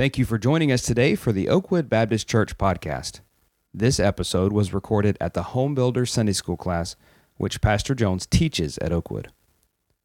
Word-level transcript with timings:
Thank 0.00 0.16
you 0.16 0.24
for 0.24 0.38
joining 0.38 0.72
us 0.72 0.80
today 0.80 1.14
for 1.14 1.30
the 1.30 1.50
Oakwood 1.50 1.90
Baptist 1.90 2.26
Church 2.26 2.56
podcast. 2.56 3.20
This 3.74 4.00
episode 4.00 4.50
was 4.50 4.72
recorded 4.72 5.18
at 5.20 5.34
the 5.34 5.42
Home 5.52 5.74
Builder 5.74 6.06
Sunday 6.06 6.32
School 6.32 6.56
class, 6.56 6.96
which 7.36 7.60
Pastor 7.60 7.94
Jones 7.94 8.24
teaches 8.24 8.78
at 8.78 8.92
Oakwood. 8.92 9.30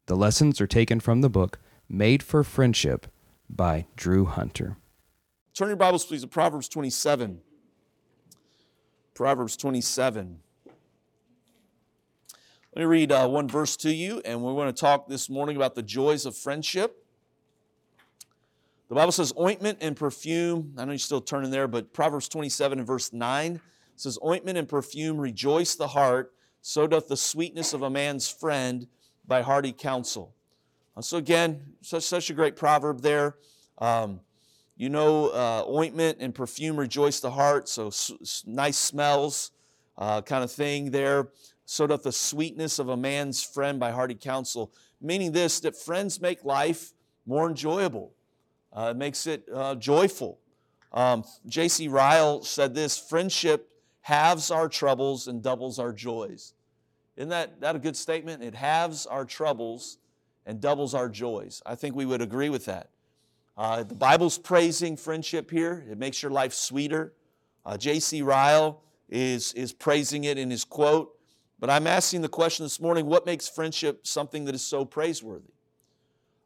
The 0.04 0.14
lessons 0.14 0.60
are 0.60 0.66
taken 0.66 1.00
from 1.00 1.22
the 1.22 1.30
book 1.30 1.58
Made 1.88 2.22
for 2.22 2.44
Friendship 2.44 3.06
by 3.48 3.86
Drew 3.96 4.26
Hunter. 4.26 4.76
Turn 5.54 5.68
your 5.68 5.78
Bibles, 5.78 6.04
please, 6.04 6.20
to 6.20 6.28
Proverbs 6.28 6.68
27. 6.68 7.40
Proverbs 9.14 9.56
27. 9.56 10.40
Let 12.74 12.82
me 12.82 12.84
read 12.84 13.10
uh, 13.10 13.28
one 13.28 13.48
verse 13.48 13.78
to 13.78 13.94
you, 13.94 14.20
and 14.26 14.42
we're 14.42 14.52
going 14.52 14.74
to 14.74 14.78
talk 14.78 15.08
this 15.08 15.30
morning 15.30 15.56
about 15.56 15.74
the 15.74 15.82
joys 15.82 16.26
of 16.26 16.36
friendship. 16.36 17.05
The 18.88 18.94
Bible 18.94 19.12
says 19.12 19.32
ointment 19.38 19.78
and 19.80 19.96
perfume. 19.96 20.74
I 20.78 20.84
know 20.84 20.92
you're 20.92 20.98
still 20.98 21.20
turning 21.20 21.50
there, 21.50 21.66
but 21.66 21.92
Proverbs 21.92 22.28
27 22.28 22.78
and 22.78 22.86
verse 22.86 23.12
9 23.12 23.60
says, 23.96 24.18
Ointment 24.24 24.58
and 24.58 24.68
perfume 24.68 25.18
rejoice 25.18 25.74
the 25.74 25.88
heart, 25.88 26.32
so 26.62 26.86
doth 26.86 27.08
the 27.08 27.16
sweetness 27.16 27.72
of 27.72 27.82
a 27.82 27.90
man's 27.90 28.28
friend 28.28 28.86
by 29.26 29.42
hearty 29.42 29.72
counsel. 29.72 30.34
Uh, 30.96 31.00
so, 31.00 31.16
again, 31.16 31.74
such, 31.80 32.04
such 32.04 32.30
a 32.30 32.34
great 32.34 32.54
proverb 32.54 33.00
there. 33.00 33.36
Um, 33.78 34.20
you 34.76 34.88
know, 34.88 35.28
uh, 35.30 35.64
ointment 35.68 36.18
and 36.20 36.34
perfume 36.34 36.78
rejoice 36.78 37.18
the 37.18 37.30
heart, 37.30 37.68
so 37.68 37.88
s- 37.88 38.44
nice 38.46 38.76
smells, 38.76 39.50
uh, 39.98 40.22
kind 40.22 40.44
of 40.44 40.52
thing 40.52 40.90
there. 40.90 41.30
So 41.64 41.86
doth 41.86 42.02
the 42.02 42.12
sweetness 42.12 42.78
of 42.78 42.88
a 42.88 42.96
man's 42.96 43.42
friend 43.42 43.80
by 43.80 43.90
hearty 43.90 44.14
counsel, 44.14 44.72
meaning 45.00 45.32
this 45.32 45.58
that 45.60 45.76
friends 45.76 46.20
make 46.20 46.44
life 46.44 46.92
more 47.26 47.48
enjoyable. 47.48 48.12
Uh, 48.76 48.90
it 48.90 48.96
makes 48.96 49.26
it 49.26 49.48
uh, 49.52 49.74
joyful. 49.74 50.38
Um, 50.92 51.24
J.C. 51.46 51.88
Ryle 51.88 52.42
said 52.42 52.74
this 52.74 52.98
friendship 52.98 53.70
halves 54.02 54.50
our 54.50 54.68
troubles 54.68 55.28
and 55.28 55.42
doubles 55.42 55.78
our 55.78 55.92
joys. 55.92 56.52
Isn't 57.16 57.30
that, 57.30 57.60
that 57.62 57.74
a 57.74 57.78
good 57.78 57.96
statement? 57.96 58.42
It 58.42 58.54
halves 58.54 59.06
our 59.06 59.24
troubles 59.24 59.98
and 60.44 60.60
doubles 60.60 60.94
our 60.94 61.08
joys. 61.08 61.62
I 61.64 61.74
think 61.74 61.96
we 61.96 62.04
would 62.04 62.20
agree 62.20 62.50
with 62.50 62.66
that. 62.66 62.90
Uh, 63.56 63.82
the 63.82 63.94
Bible's 63.94 64.36
praising 64.36 64.96
friendship 64.96 65.50
here, 65.50 65.86
it 65.90 65.98
makes 65.98 66.22
your 66.22 66.30
life 66.30 66.52
sweeter. 66.52 67.14
Uh, 67.64 67.78
J.C. 67.78 68.20
Ryle 68.20 68.82
is, 69.08 69.54
is 69.54 69.72
praising 69.72 70.24
it 70.24 70.36
in 70.36 70.50
his 70.50 70.64
quote. 70.64 71.18
But 71.58 71.70
I'm 71.70 71.86
asking 71.86 72.20
the 72.20 72.28
question 72.28 72.66
this 72.66 72.78
morning 72.78 73.06
what 73.06 73.24
makes 73.24 73.48
friendship 73.48 74.06
something 74.06 74.44
that 74.44 74.54
is 74.54 74.64
so 74.64 74.84
praiseworthy? 74.84 75.55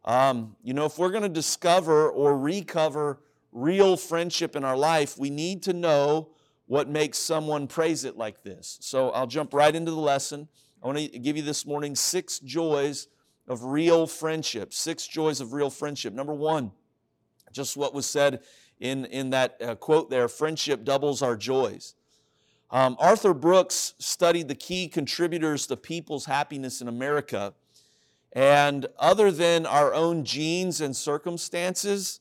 Um, 0.05 0.56
you 0.62 0.73
know, 0.73 0.87
if 0.87 0.98
we're 0.98 1.11
going 1.11 1.23
to 1.23 1.29
discover 1.29 2.09
or 2.09 2.39
recover 2.39 3.20
real 3.53 3.97
friendship 3.97 4.57
in 4.57 4.65
our 4.65 4.77
life, 4.77 5.19
we 5.19 5.31
need 5.31 5.62
to 5.65 5.73
know 5.73 6.31
what 6.67 6.89
makes 6.89 7.19
someone 7.19 7.67
praise 7.67 8.05
it 8.05 8.17
like 8.17 8.42
this. 8.42 8.79
So 8.81 9.11
I'll 9.11 9.27
jump 9.27 9.53
right 9.53 9.75
into 9.75 9.91
the 9.91 9.97
lesson. 9.97 10.48
I 10.83 10.87
want 10.87 10.98
to 10.98 11.19
give 11.19 11.37
you 11.37 11.42
this 11.42 11.67
morning 11.67 11.95
six 11.95 12.39
joys 12.39 13.09
of 13.48 13.65
real 13.65 14.07
friendship. 14.07 14.73
Six 14.73 15.07
joys 15.07 15.41
of 15.41 15.53
real 15.53 15.69
friendship. 15.69 16.14
Number 16.14 16.33
one, 16.33 16.70
just 17.53 17.77
what 17.77 17.92
was 17.92 18.07
said 18.07 18.41
in, 18.79 19.05
in 19.07 19.31
that 19.31 19.57
uh, 19.61 19.75
quote 19.75 20.11
there 20.11 20.29
friendship 20.29 20.85
doubles 20.85 21.23
our 21.23 21.37
joys. 21.37 21.95
Um, 22.70 22.97
Arthur 23.01 23.35
Brooks 23.35 23.95
studied 23.98 24.47
the 24.47 24.55
key 24.55 24.87
contributors 24.87 25.67
to 25.67 25.77
people's 25.77 26.25
happiness 26.25 26.81
in 26.81 26.87
America 26.87 27.53
and 28.33 28.86
other 28.98 29.31
than 29.31 29.67
our 29.67 29.92
own 29.92 30.25
genes 30.25 30.81
and 30.81 30.95
circumstances, 30.95 32.20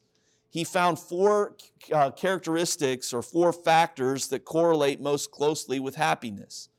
he 0.49 0.63
found 0.63 0.97
four 0.97 1.55
uh, 1.93 2.09
characteristics 2.11 3.13
or 3.13 3.21
four 3.21 3.53
factors 3.53 4.27
that 4.27 4.45
correlate 4.45 4.99
most 4.99 5.31
closely 5.31 5.80
with 5.80 5.95
happiness. 5.95 6.69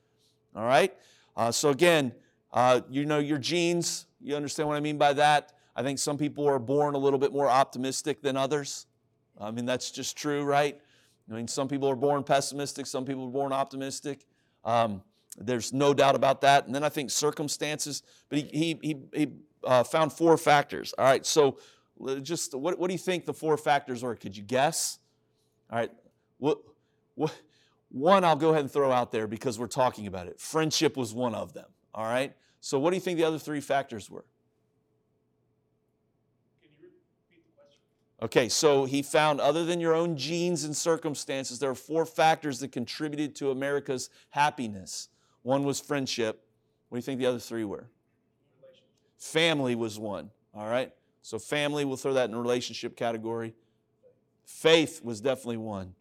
All 0.56 0.64
right? 0.64 0.92
Uh, 1.36 1.53
so, 1.53 1.70
again, 1.70 2.12
uh, 2.52 2.80
you 2.91 3.07
know 3.07 3.18
your 3.18 3.39
genes, 3.39 4.07
you 4.20 4.35
understand 4.35 4.68
what 4.68 4.77
I 4.77 4.80
mean 4.80 4.98
by 4.98 5.13
that? 5.13 5.52
I 5.77 5.83
think 5.85 6.01
some 6.01 6.18
people 6.18 6.48
are 6.48 6.58
born 6.58 6.95
a 6.95 6.98
little 6.98 7.18
bit 7.18 7.33
more 7.33 7.48
optimistic 7.48 8.20
than 8.23 8.36
others. 8.36 8.86
I 9.41 9.52
mean, 9.52 9.64
that's 9.64 9.92
just 9.92 10.17
true, 10.17 10.42
right? 10.42 10.79
I 11.30 11.35
mean, 11.35 11.47
some 11.47 11.68
people 11.68 11.89
are 11.89 11.97
born 11.97 12.24
pessimistic, 12.24 12.86
some 12.86 13.05
people 13.05 13.27
are 13.27 13.30
born 13.30 13.52
optimistic. 13.52 14.27
Um, 14.64 15.02
there's 15.40 15.73
no 15.73 15.95
doubt 15.95 16.14
about 16.14 16.42
that. 16.42 16.67
And 16.67 16.74
then 16.74 16.84
I 16.84 16.89
think 16.89 17.11
circumstances, 17.11 18.02
but 18.28 18.39
he, 18.39 18.45
he, 18.52 18.78
he, 18.83 18.96
he 19.14 19.33
uh, 19.64 19.83
found 19.83 20.12
four 20.12 20.36
factors. 20.36 20.95
All 20.98 21.05
right, 21.05 21.24
so 21.24 21.58
just 22.23 22.55
what, 22.55 22.78
what 22.78 22.89
do 22.89 22.95
you 22.95 22.98
think 22.98 23.27
the 23.27 23.34
four 23.34 23.56
factors 23.56 24.05
are? 24.05 24.14
Could 24.14 24.36
you 24.36 24.42
guess? 24.42 24.98
All 25.70 25.79
right, 25.79 25.90
what, 26.39 26.58
what, 27.14 27.34
one 27.90 28.24
I'll 28.24 28.36
go 28.36 28.50
ahead 28.50 28.62
and 28.62 28.70
throw 28.70 28.92
out 28.92 29.12
there 29.12 29.27
because 29.27 29.58
we're 29.58 29.67
talking 29.67 30.06
about 30.06 30.27
it. 30.27 30.40
Friendship 30.40 30.96
was 30.96 31.12
one 31.12 31.34
of 31.34 31.52
them. 31.52 31.67
All 31.95 32.05
right, 32.05 32.34
so 32.61 32.79
what 32.79 32.90
do 32.90 32.96
you 32.96 33.00
think 33.00 33.18
the 33.18 33.24
other 33.24 33.39
three 33.39 33.61
factors 33.61 34.11
were? 34.11 34.24
Can 36.61 36.70
you 36.80 36.89
repeat 37.29 37.45
the 37.46 37.52
question? 37.61 37.80
Okay, 38.23 38.48
so 38.48 38.84
he 38.84 39.02
found, 39.02 39.40
other 39.40 39.64
than 39.64 39.80
your 39.80 39.95
own 39.95 40.17
genes 40.17 40.64
and 40.64 40.77
circumstances, 40.77 41.58
there 41.58 41.70
are 41.70 41.74
four 41.74 42.06
factors 42.06 42.61
that 42.61 42.73
contributed 42.73 43.34
to 43.36 43.50
America's 43.50 44.11
happiness. 44.30 45.08
One 45.42 45.64
was 45.64 45.80
friendship. 45.80 46.45
What 46.89 46.96
do 46.96 46.98
you 46.98 47.02
think 47.02 47.20
the 47.20 47.27
other 47.27 47.39
three 47.39 47.64
were? 47.64 47.86
Family 49.18 49.74
was 49.74 49.98
one. 49.98 50.30
All 50.55 50.68
right? 50.68 50.92
So, 51.23 51.39
family, 51.39 51.84
we'll 51.84 51.96
throw 51.96 52.14
that 52.14 52.24
in 52.24 52.33
the 52.33 52.40
relationship 52.40 52.96
category. 52.96 53.55
Faith 54.45 55.00
was 55.05 55.20
definitely 55.20 55.58
one. 55.58 55.95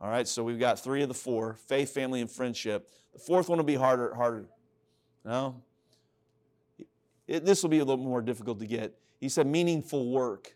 All 0.00 0.08
right? 0.08 0.26
So, 0.26 0.42
we've 0.42 0.58
got 0.58 0.78
three 0.78 1.02
of 1.02 1.08
the 1.08 1.14
four 1.14 1.54
faith, 1.54 1.92
family, 1.92 2.20
and 2.20 2.30
friendship. 2.30 2.88
The 3.12 3.18
fourth 3.18 3.48
one 3.48 3.58
will 3.58 3.64
be 3.64 3.74
harder. 3.74 4.14
harder. 4.14 4.46
No? 5.24 5.62
It, 7.26 7.44
this 7.44 7.62
will 7.62 7.70
be 7.70 7.78
a 7.78 7.84
little 7.84 8.04
more 8.04 8.22
difficult 8.22 8.58
to 8.60 8.66
get. 8.66 8.94
He 9.20 9.28
said 9.28 9.46
meaningful 9.46 10.10
work. 10.10 10.54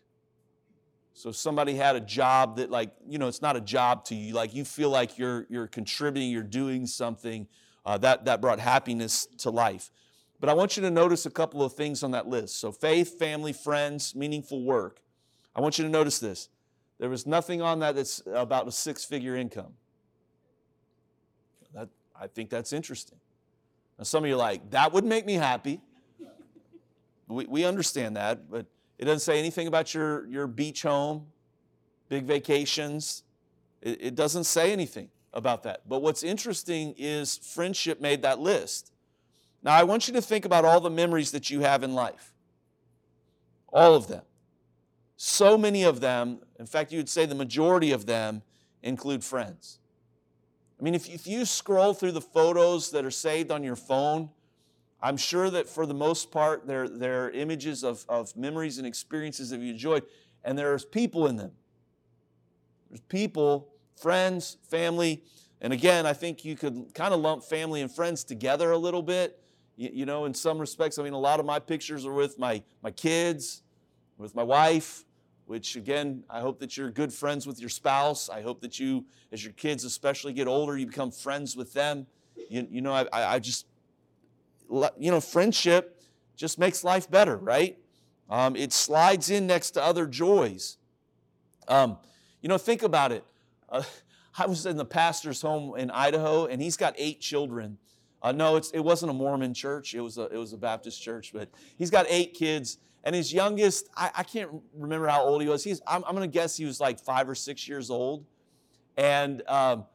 So 1.13 1.31
somebody 1.31 1.73
had 1.73 1.95
a 1.95 1.99
job 2.01 2.57
that 2.57 2.69
like, 2.69 2.91
you 3.07 3.17
know, 3.17 3.27
it's 3.27 3.41
not 3.41 3.55
a 3.55 3.61
job 3.61 4.05
to 4.05 4.15
you. 4.15 4.33
Like 4.33 4.53
you 4.53 4.63
feel 4.63 4.91
like 4.91 5.17
you're 5.17 5.47
you're 5.49 5.65
contributing, 5.67 6.29
you're 6.29 6.43
doing 6.43 6.85
something 6.85 7.47
uh, 7.87 7.97
that, 7.97 8.25
that 8.25 8.41
brought 8.41 8.59
happiness 8.59 9.27
to 9.37 9.49
life. 9.49 9.89
But 10.41 10.49
I 10.49 10.53
want 10.53 10.75
you 10.75 10.83
to 10.83 10.91
notice 10.91 11.25
a 11.25 11.29
couple 11.29 11.63
of 11.63 11.73
things 11.73 12.03
on 12.03 12.11
that 12.11 12.27
list. 12.27 12.59
So, 12.59 12.69
faith, 12.69 13.17
family, 13.17 13.53
friends, 13.53 14.13
meaningful 14.13 14.61
work. 14.61 14.99
I 15.55 15.61
want 15.61 15.79
you 15.79 15.85
to 15.85 15.89
notice 15.89 16.19
this. 16.19 16.49
There 16.99 17.09
was 17.09 17.25
nothing 17.25 17.61
on 17.61 17.79
that 17.79 17.95
that's 17.95 18.21
about 18.31 18.67
a 18.67 18.73
six 18.73 19.05
figure 19.05 19.37
income. 19.37 19.73
That, 21.73 21.87
I 22.19 22.27
think 22.27 22.49
that's 22.49 22.73
interesting. 22.73 23.19
Now, 23.97 24.03
some 24.03 24.25
of 24.25 24.27
you 24.27 24.35
are 24.35 24.37
like, 24.37 24.69
that 24.71 24.91
would 24.91 25.05
make 25.05 25.25
me 25.25 25.35
happy. 25.35 25.79
We, 27.29 27.45
we 27.45 27.63
understand 27.63 28.17
that, 28.17 28.51
but 28.51 28.65
it 28.97 29.05
doesn't 29.05 29.21
say 29.21 29.39
anything 29.39 29.67
about 29.67 29.93
your, 29.93 30.27
your 30.27 30.45
beach 30.45 30.81
home, 30.81 31.27
big 32.09 32.25
vacations. 32.25 33.23
It, 33.81 33.97
it 34.01 34.15
doesn't 34.15 34.43
say 34.43 34.73
anything 34.73 35.09
about 35.37 35.63
that. 35.63 35.87
But 35.87 36.01
what's 36.01 36.23
interesting 36.23 36.95
is 36.97 37.37
friendship 37.37 38.01
made 38.01 38.23
that 38.23 38.39
list. 38.39 38.91
Now, 39.63 39.73
I 39.73 39.83
want 39.83 40.07
you 40.07 40.13
to 40.15 40.21
think 40.21 40.45
about 40.45 40.65
all 40.65 40.81
the 40.81 40.89
memories 40.89 41.31
that 41.31 41.49
you 41.49 41.61
have 41.61 41.83
in 41.83 41.93
life. 41.93 42.33
All 43.71 43.95
of 43.95 44.07
them. 44.07 44.23
So 45.15 45.57
many 45.57 45.83
of 45.83 45.99
them, 45.99 46.39
in 46.59 46.65
fact, 46.65 46.91
you 46.91 46.97
would 46.97 47.09
say 47.09 47.25
the 47.25 47.35
majority 47.35 47.91
of 47.91 48.05
them, 48.07 48.41
include 48.81 49.23
friends. 49.23 49.79
I 50.79 50.83
mean, 50.83 50.95
if, 50.95 51.09
if 51.09 51.27
you 51.27 51.45
scroll 51.45 51.93
through 51.93 52.13
the 52.13 52.21
photos 52.21 52.91
that 52.91 53.05
are 53.05 53.11
saved 53.11 53.51
on 53.51 53.63
your 53.63 53.75
phone, 53.75 54.29
I'm 55.01 55.17
sure 55.17 55.49
that 55.51 55.67
for 55.67 55.85
the 55.85 55.93
most 55.93 56.31
part, 56.31 56.65
they're, 56.65 56.87
they're 56.87 57.29
images 57.31 57.83
of, 57.83 58.05
of 58.09 58.35
memories 58.35 58.77
and 58.77 58.87
experiences 58.87 59.51
that 59.51 59.59
you 59.59 59.71
enjoyed, 59.71 60.03
and 60.43 60.57
there's 60.57 60.85
people 60.85 61.27
in 61.27 61.35
them. 61.35 61.51
There's 62.89 63.01
people 63.01 63.69
friends, 63.97 64.57
family. 64.69 65.23
And 65.61 65.73
again, 65.73 66.05
I 66.05 66.13
think 66.13 66.45
you 66.45 66.55
could 66.55 66.93
kind 66.93 67.13
of 67.13 67.19
lump 67.19 67.43
family 67.43 67.81
and 67.81 67.91
friends 67.91 68.23
together 68.23 68.71
a 68.71 68.77
little 68.77 69.01
bit. 69.01 69.39
You, 69.75 69.89
you, 69.91 70.05
know, 70.05 70.25
in 70.25 70.33
some 70.33 70.59
respects, 70.59 70.97
I 70.99 71.03
mean, 71.03 71.13
a 71.13 71.19
lot 71.19 71.39
of 71.39 71.45
my 71.45 71.59
pictures 71.59 72.05
are 72.05 72.13
with 72.13 72.37
my, 72.37 72.63
my 72.83 72.91
kids, 72.91 73.63
with 74.17 74.35
my 74.35 74.43
wife, 74.43 75.03
which 75.45 75.75
again, 75.75 76.23
I 76.29 76.41
hope 76.41 76.59
that 76.59 76.77
you're 76.77 76.91
good 76.91 77.13
friends 77.13 77.47
with 77.47 77.59
your 77.59 77.69
spouse. 77.69 78.29
I 78.29 78.41
hope 78.41 78.61
that 78.61 78.79
you, 78.79 79.05
as 79.31 79.43
your 79.43 79.53
kids 79.53 79.83
especially 79.83 80.33
get 80.33 80.47
older, 80.47 80.77
you 80.77 80.87
become 80.87 81.11
friends 81.11 81.55
with 81.55 81.73
them. 81.73 82.05
You, 82.49 82.67
you 82.69 82.81
know, 82.81 82.93
I, 82.93 83.07
I 83.11 83.39
just, 83.39 83.65
you 84.69 85.11
know, 85.11 85.21
friendship 85.21 86.01
just 86.35 86.59
makes 86.59 86.83
life 86.83 87.09
better, 87.09 87.37
right? 87.37 87.77
Um, 88.29 88.55
it 88.55 88.73
slides 88.73 89.29
in 89.29 89.47
next 89.47 89.71
to 89.71 89.83
other 89.83 90.05
joys. 90.05 90.77
Um, 91.67 91.97
you 92.41 92.49
know, 92.49 92.57
think 92.57 92.83
about 92.83 93.11
it. 93.11 93.23
Uh, 93.69 93.83
I 94.39 94.45
was 94.45 94.65
in 94.67 94.77
the 94.77 94.85
pastor's 94.85 95.41
home 95.41 95.75
in 95.77 95.89
Idaho, 95.89 96.45
and 96.45 96.61
he's 96.61 96.77
got 96.77 96.93
eight 96.97 97.19
children. 97.19 97.79
Uh, 98.21 98.31
no, 98.31 98.55
it 98.55 98.83
wasn't 98.83 99.09
a 99.09 99.13
Mormon 99.13 99.53
church. 99.53 99.93
It 99.95 100.01
was 100.01 100.17
a, 100.17 100.23
it 100.25 100.37
was 100.37 100.53
a 100.53 100.57
Baptist 100.57 101.01
church. 101.01 101.31
But 101.33 101.49
he's 101.77 101.89
got 101.89 102.05
eight 102.09 102.33
kids. 102.33 102.77
And 103.03 103.15
his 103.15 103.31
youngest, 103.31 103.89
I, 103.95 104.11
I 104.15 104.23
can't 104.23 104.49
remember 104.75 105.07
how 105.07 105.23
old 105.23 105.41
he 105.41 105.47
was. 105.47 105.63
He's, 105.63 105.81
I'm, 105.87 106.03
I'm 106.05 106.15
going 106.15 106.29
to 106.29 106.33
guess 106.33 106.57
he 106.57 106.65
was 106.65 106.79
like 106.79 106.99
five 106.99 107.29
or 107.29 107.35
six 107.35 107.67
years 107.67 107.89
old. 107.89 108.25
And 108.97 109.43
um, 109.47 109.85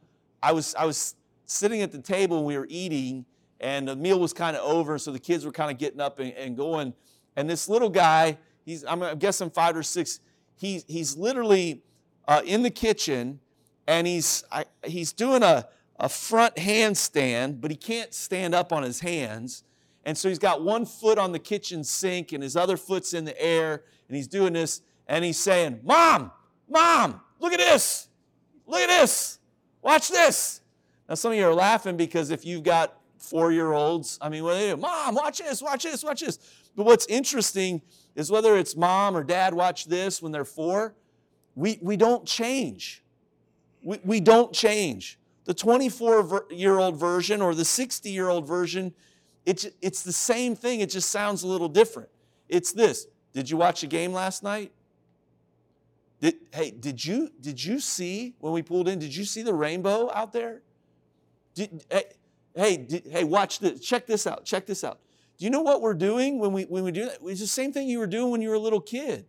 I, 0.43 0.53
was, 0.53 0.75
I 0.77 0.87
was 0.87 1.15
sitting 1.45 1.83
at 1.83 1.93
the 1.93 2.01
table 2.01 2.39
and 2.39 2.47
we 2.47 2.57
were 2.57 2.67
eating, 2.71 3.27
and 3.61 3.87
the 3.87 3.97
meal 3.97 4.19
was 4.19 4.33
kind 4.33 4.57
of 4.57 4.63
over. 4.63 4.99
So 4.99 5.11
the 5.13 5.19
kids 5.19 5.45
were 5.45 5.53
kind 5.53 5.71
of 5.71 5.79
getting 5.79 6.01
up 6.01 6.21
and, 6.21 6.33
and 6.33 6.57
going. 6.57 6.95
And 7.37 7.51
this 7.51 7.69
little 7.69 7.91
guy, 7.91 8.39
he's, 8.65 8.85
I'm 8.85 9.19
guessing 9.19 9.51
five 9.51 9.77
or 9.77 9.83
six, 9.83 10.21
he, 10.55 10.83
he's 10.87 11.17
literally 11.17 11.83
uh, 12.27 12.43
in 12.47 12.63
the 12.63 12.71
kitchen 12.71 13.41
and 13.87 14.07
he's, 14.07 14.45
I, 14.51 14.65
he's 14.85 15.13
doing 15.13 15.43
a, 15.43 15.67
a 15.99 16.09
front 16.09 16.57
handstand, 16.57 17.61
but 17.61 17.71
he 17.71 17.77
can't 17.77 18.13
stand 18.15 18.55
up 18.55 18.73
on 18.73 18.83
his 18.83 19.01
hands. 19.01 19.65
And 20.05 20.17
so 20.19 20.29
he's 20.29 20.39
got 20.39 20.63
one 20.63 20.85
foot 20.85 21.19
on 21.19 21.33
the 21.33 21.39
kitchen 21.39 21.85
sink 21.85 22.33
and 22.33 22.43
his 22.43 22.57
other 22.57 22.77
foot's 22.77 23.15
in 23.15 23.25
the 23.25 23.41
air, 23.41 23.85
and 24.09 24.17
he's 24.17 24.29
doing 24.29 24.53
this, 24.53 24.83
and 25.07 25.25
he's 25.25 25.39
saying, 25.39 25.81
Mom, 25.85 26.33
Mom, 26.69 27.21
look 27.39 27.53
at 27.53 27.59
this. 27.59 28.09
Look 28.67 28.81
at 28.81 28.89
this. 28.89 29.39
Watch 29.81 30.09
this. 30.09 30.61
Now, 31.09 31.15
some 31.15 31.33
of 31.33 31.39
you 31.39 31.47
are 31.47 31.55
laughing 31.55 31.97
because 31.97 32.31
if 32.31 32.45
you've 32.47 32.63
got 32.63 32.99
four 33.19 33.53
year 33.53 33.73
olds, 33.73 34.19
I 34.21 34.29
mean, 34.29 34.45
what 34.45 34.55
do 34.55 34.61
they 34.61 34.71
do? 34.71 34.77
Mom, 34.77 35.15
watch 35.15 35.39
this, 35.39 35.63
watch 35.63 35.85
this, 35.85 36.03
watch 36.03 36.21
this. 36.21 36.39
But 36.75 36.87
what's 36.87 37.07
interesting 37.07 37.83
is 38.15 38.31
whether 38.31 38.57
it's 38.57 38.77
mom 38.77 39.17
or 39.17 39.25
dad 39.25 39.55
watch 39.55 39.87
this 39.87 40.23
when 40.23 40.33
they're 40.33 40.45
four, 40.45 40.95
we, 41.55 41.79
we 41.83 41.97
don't 41.97 42.27
change. 42.27 43.03
We, 43.83 43.99
we 44.05 44.21
don't 44.21 44.53
change. 44.53 45.19
The 45.45 45.55
24 45.55 46.47
year 46.51 46.79
old 46.79 46.97
version 46.97 47.43
or 47.43 47.55
the 47.55 47.65
60 47.65 48.11
year 48.11 48.29
old 48.29 48.47
version, 48.47 48.95
it's, 49.45 49.67
it's 49.81 50.03
the 50.03 50.13
same 50.13 50.55
thing, 50.55 50.81
it 50.81 50.91
just 50.91 51.11
sounds 51.11 51.43
a 51.43 51.47
little 51.47 51.69
different. 51.69 52.09
It's 52.49 52.73
this 52.73 53.07
Did 53.33 53.51
you 53.51 53.57
watch 53.57 53.83
a 53.83 53.87
game 53.87 54.13
last 54.13 54.43
night? 54.43 54.73
Did, 56.21 56.37
hey, 56.53 56.71
did 56.71 57.05
you, 57.05 57.31
did 57.41 57.63
you 57.63 57.81
see 57.81 58.35
when 58.39 58.53
we 58.53 58.63
pulled 58.63 58.89
in, 58.89 59.01
did 59.01 59.15
you 59.15 59.25
see 59.25 59.43
the 59.43 59.55
rainbow 59.55 60.09
out 60.15 60.33
there? 60.33 60.63
Did, 61.55 61.85
hey, 61.91 62.05
hey, 62.55 62.77
did, 62.77 63.07
hey, 63.11 63.25
watch 63.25 63.59
this. 63.59 63.81
Check 63.81 64.07
this 64.07 64.27
out. 64.27 64.45
Check 64.45 64.65
this 64.67 64.85
out. 64.85 65.01
Do 65.37 65.45
you 65.45 65.51
know 65.51 65.63
what 65.63 65.81
we're 65.81 65.95
doing 65.95 66.39
when 66.39 66.53
we, 66.53 66.63
when 66.65 66.85
we 66.85 66.93
do 66.93 67.07
that? 67.07 67.19
It's 67.25 67.41
the 67.41 67.47
same 67.49 67.73
thing 67.73 67.89
you 67.89 67.99
were 67.99 68.07
doing 68.07 68.31
when 68.31 68.41
you 68.41 68.51
were 68.51 68.55
a 68.55 68.61
little 68.61 68.81
kid. 68.81 69.27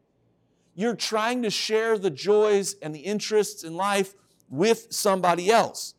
You're 0.75 0.95
trying 0.95 1.41
to 1.41 1.49
share 1.49 1.97
the 1.97 2.11
joys 2.11 2.75
and 2.81 2.93
the 2.93 2.99
interests 2.99 3.63
in 3.63 3.75
life 3.75 4.13
with 4.49 4.87
somebody 4.89 5.49
else. 5.49 5.95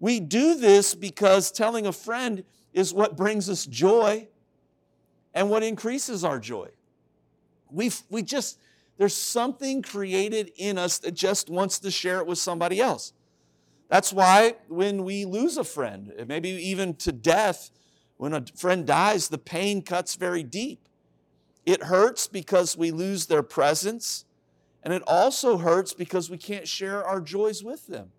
We 0.00 0.18
do 0.20 0.56
this 0.56 0.94
because 0.94 1.52
telling 1.52 1.86
a 1.86 1.92
friend 1.92 2.44
is 2.72 2.92
what 2.92 3.16
brings 3.16 3.48
us 3.48 3.66
joy 3.66 4.28
and 5.34 5.48
what 5.48 5.62
increases 5.62 6.24
our 6.24 6.38
joy. 6.38 6.68
We, 7.70 7.90
we 8.10 8.22
just, 8.22 8.58
there's 8.98 9.14
something 9.14 9.82
created 9.82 10.50
in 10.56 10.78
us 10.78 10.98
that 10.98 11.12
just 11.12 11.48
wants 11.48 11.78
to 11.80 11.90
share 11.90 12.18
it 12.18 12.26
with 12.26 12.38
somebody 12.38 12.80
else. 12.80 13.12
That's 13.88 14.12
why 14.12 14.56
when 14.68 15.04
we 15.04 15.24
lose 15.24 15.56
a 15.56 15.64
friend, 15.64 16.12
maybe 16.26 16.48
even 16.48 16.94
to 16.96 17.12
death, 17.12 17.70
when 18.16 18.32
a 18.32 18.44
friend 18.56 18.86
dies, 18.86 19.28
the 19.28 19.38
pain 19.38 19.82
cuts 19.82 20.14
very 20.14 20.42
deep. 20.42 20.88
It 21.66 21.84
hurts 21.84 22.26
because 22.26 22.76
we 22.76 22.90
lose 22.90 23.26
their 23.26 23.42
presence, 23.42 24.24
and 24.82 24.92
it 24.92 25.02
also 25.06 25.58
hurts 25.58 25.92
because 25.92 26.28
we 26.30 26.38
can't 26.38 26.66
share 26.66 27.04
our 27.04 27.20
joys 27.20 27.62
with 27.62 27.86
them. 27.86 28.10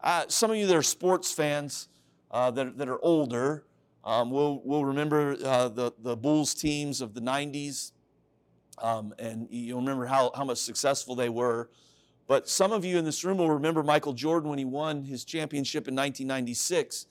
Uh, 0.00 0.24
some 0.28 0.50
of 0.50 0.56
you 0.56 0.66
that 0.66 0.76
are 0.76 0.82
sports 0.82 1.32
fans 1.32 1.88
uh, 2.30 2.50
that, 2.50 2.76
that 2.76 2.88
are 2.88 3.02
older 3.02 3.64
um, 4.04 4.30
will, 4.30 4.60
will 4.64 4.84
remember 4.84 5.36
uh, 5.44 5.68
the, 5.68 5.92
the 5.98 6.16
Bulls 6.16 6.52
teams 6.52 7.00
of 7.00 7.14
the 7.14 7.20
90s, 7.20 7.92
um, 8.82 9.14
and 9.18 9.46
you'll 9.50 9.80
remember 9.80 10.06
how, 10.06 10.30
how 10.34 10.44
much 10.44 10.58
successful 10.58 11.14
they 11.14 11.28
were. 11.28 11.70
But 12.26 12.48
some 12.48 12.72
of 12.72 12.84
you 12.84 12.98
in 12.98 13.04
this 13.04 13.24
room 13.24 13.38
will 13.38 13.50
remember 13.50 13.82
Michael 13.82 14.12
Jordan 14.12 14.50
when 14.50 14.58
he 14.58 14.64
won 14.64 15.02
his 15.02 15.24
championship 15.24 15.88
in 15.88 15.94
1996. 15.94 17.06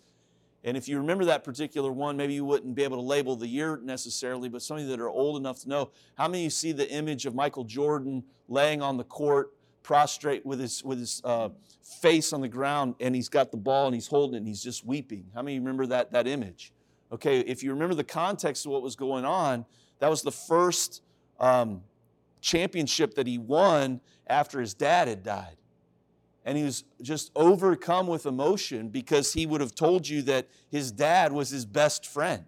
And 0.63 0.77
if 0.77 0.87
you 0.87 0.97
remember 0.97 1.25
that 1.25 1.43
particular 1.43 1.91
one, 1.91 2.15
maybe 2.15 2.33
you 2.33 2.45
wouldn't 2.45 2.73
be 2.73 2.83
able 2.83 2.97
to 2.97 3.03
label 3.03 3.35
the 3.35 3.47
year 3.47 3.79
necessarily, 3.83 4.47
but 4.47 4.61
some 4.61 4.77
of 4.77 4.83
you 4.83 4.89
that 4.89 4.99
are 4.99 5.09
old 5.09 5.37
enough 5.37 5.59
to 5.61 5.69
know, 5.69 5.91
how 6.15 6.27
many 6.27 6.45
you 6.45 6.49
see 6.49 6.71
the 6.71 6.89
image 6.89 7.25
of 7.25 7.35
Michael 7.35 7.65
Jordan 7.65 8.23
laying 8.47 8.81
on 8.81 8.95
the 8.95 9.03
court 9.03 9.51
prostrate 9.83 10.45
with 10.45 10.61
his, 10.61 10.81
with 10.83 10.99
his 10.99 11.21
uh, 11.25 11.49
face 11.81 12.31
on 12.31 12.39
the 12.39 12.47
ground 12.47 12.95
and 13.01 13.13
he's 13.13 13.27
got 13.27 13.51
the 13.51 13.57
ball 13.57 13.87
and 13.87 13.95
he's 13.95 14.07
holding 14.07 14.35
it 14.35 14.37
and 14.37 14.47
he's 14.47 14.63
just 14.63 14.85
weeping. 14.85 15.25
How 15.35 15.41
many 15.41 15.59
remember 15.59 15.85
that, 15.87 16.13
that 16.13 16.27
image? 16.27 16.71
Okay, 17.11 17.41
if 17.41 17.61
you 17.61 17.71
remember 17.71 17.93
the 17.93 18.03
context 18.03 18.65
of 18.65 18.71
what 18.71 18.81
was 18.81 18.95
going 18.95 19.25
on, 19.25 19.65
that 19.99 20.09
was 20.09 20.21
the 20.21 20.31
first 20.31 21.01
um, 21.39 21.81
championship 22.39 23.15
that 23.15 23.27
he 23.27 23.37
won 23.37 24.01
after 24.27 24.61
his 24.61 24.73
dad 24.73 25.09
had 25.09 25.23
died. 25.23 25.57
And 26.45 26.57
he 26.57 26.63
was 26.63 26.83
just 27.01 27.31
overcome 27.35 28.07
with 28.07 28.25
emotion 28.25 28.89
because 28.89 29.33
he 29.33 29.45
would 29.45 29.61
have 29.61 29.75
told 29.75 30.07
you 30.07 30.21
that 30.23 30.47
his 30.69 30.91
dad 30.91 31.31
was 31.31 31.49
his 31.49 31.65
best 31.65 32.05
friend. 32.05 32.45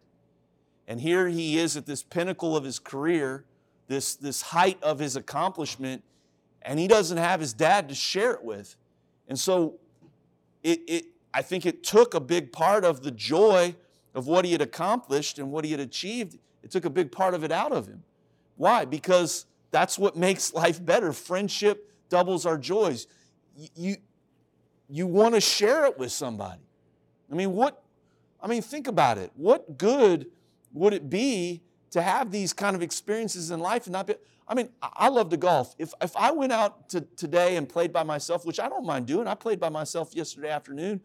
And 0.88 1.00
here 1.00 1.28
he 1.28 1.58
is 1.58 1.78
at 1.78 1.86
this 1.86 2.04
pinnacle 2.04 2.56
of 2.56 2.64
his 2.64 2.78
career, 2.78 3.46
this, 3.88 4.16
this 4.16 4.42
height 4.42 4.78
of 4.84 5.00
his 5.00 5.16
accomplishment, 5.16 6.04
and 6.62 6.80
he 6.80 6.88
doesn't 6.88 7.18
have 7.18 7.40
his 7.40 7.54
dad 7.54 7.90
to 7.90 7.96
share 7.96 8.32
it 8.32 8.44
with. 8.44 8.76
And 9.28 9.40
so 9.40 9.76
it, 10.64 10.82
it, 10.88 11.06
I 11.34 11.42
think 11.42 11.66
it 11.66 11.84
took 11.84 12.14
a 12.14 12.20
big 12.20 12.52
part 12.52 12.84
of 12.84 13.04
the 13.04 13.12
joy 13.12 13.76
of 14.14 14.28
what 14.28 14.46
he 14.46 14.52
had 14.52 14.62
accomplished 14.62 15.40
and 15.40 15.52
what 15.52 15.66
he 15.66 15.72
had 15.72 15.80
achieved. 15.80 16.38
It 16.64 16.72
took 16.72 16.86
a 16.86 16.90
big 16.90 17.12
part 17.12 17.34
of 17.34 17.44
it 17.44 17.52
out 17.52 17.72
of 17.72 17.88
him. 17.88 18.04
Why? 18.58 18.86
Because 18.86 19.46
that's 19.72 20.00
what 20.00 20.16
makes 20.16 20.54
life 20.54 20.84
better. 20.84 21.14
Friendship 21.14 21.92
doubles 22.10 22.46
our 22.46 22.58
joys. 22.58 23.08
You, 23.56 23.98
you, 24.90 25.08
want 25.08 25.36
to 25.36 25.42
share 25.42 25.86
it 25.86 25.98
with 25.98 26.12
somebody. 26.12 26.62
I 27.32 27.36
mean, 27.36 27.54
what, 27.54 27.84
I 28.42 28.48
mean, 28.48 28.62
think 28.62 28.88
about 28.88 29.18
it. 29.18 29.32
What 29.36 29.78
good 29.78 30.28
would 30.74 30.94
it 30.94 31.10
be 31.10 31.62
to 31.92 32.02
have 32.02 32.32
these 32.32 32.52
kind 32.52 32.76
of 32.76 32.82
experiences 32.82 33.52
in 33.52 33.62
life 33.62 33.86
and 33.86 33.94
not 33.94 34.08
be, 34.08 34.16
I 34.48 34.54
mean, 34.54 34.70
I 34.82 35.08
love 35.08 35.30
to 35.30 35.38
golf. 35.38 35.76
If, 35.80 35.94
if 36.02 36.16
I 36.18 36.32
went 36.32 36.52
out 36.52 36.90
to, 36.90 37.02
today 37.02 37.56
and 37.56 37.68
played 37.68 37.94
by 37.94 38.04
myself, 38.04 38.46
which 38.46 38.60
I 38.60 38.68
don't 38.68 38.86
mind 38.86 39.08
doing, 39.08 39.28
I 39.28 39.36
played 39.36 39.60
by 39.60 39.70
myself 39.70 40.14
yesterday 40.14 40.50
afternoon 40.50 41.02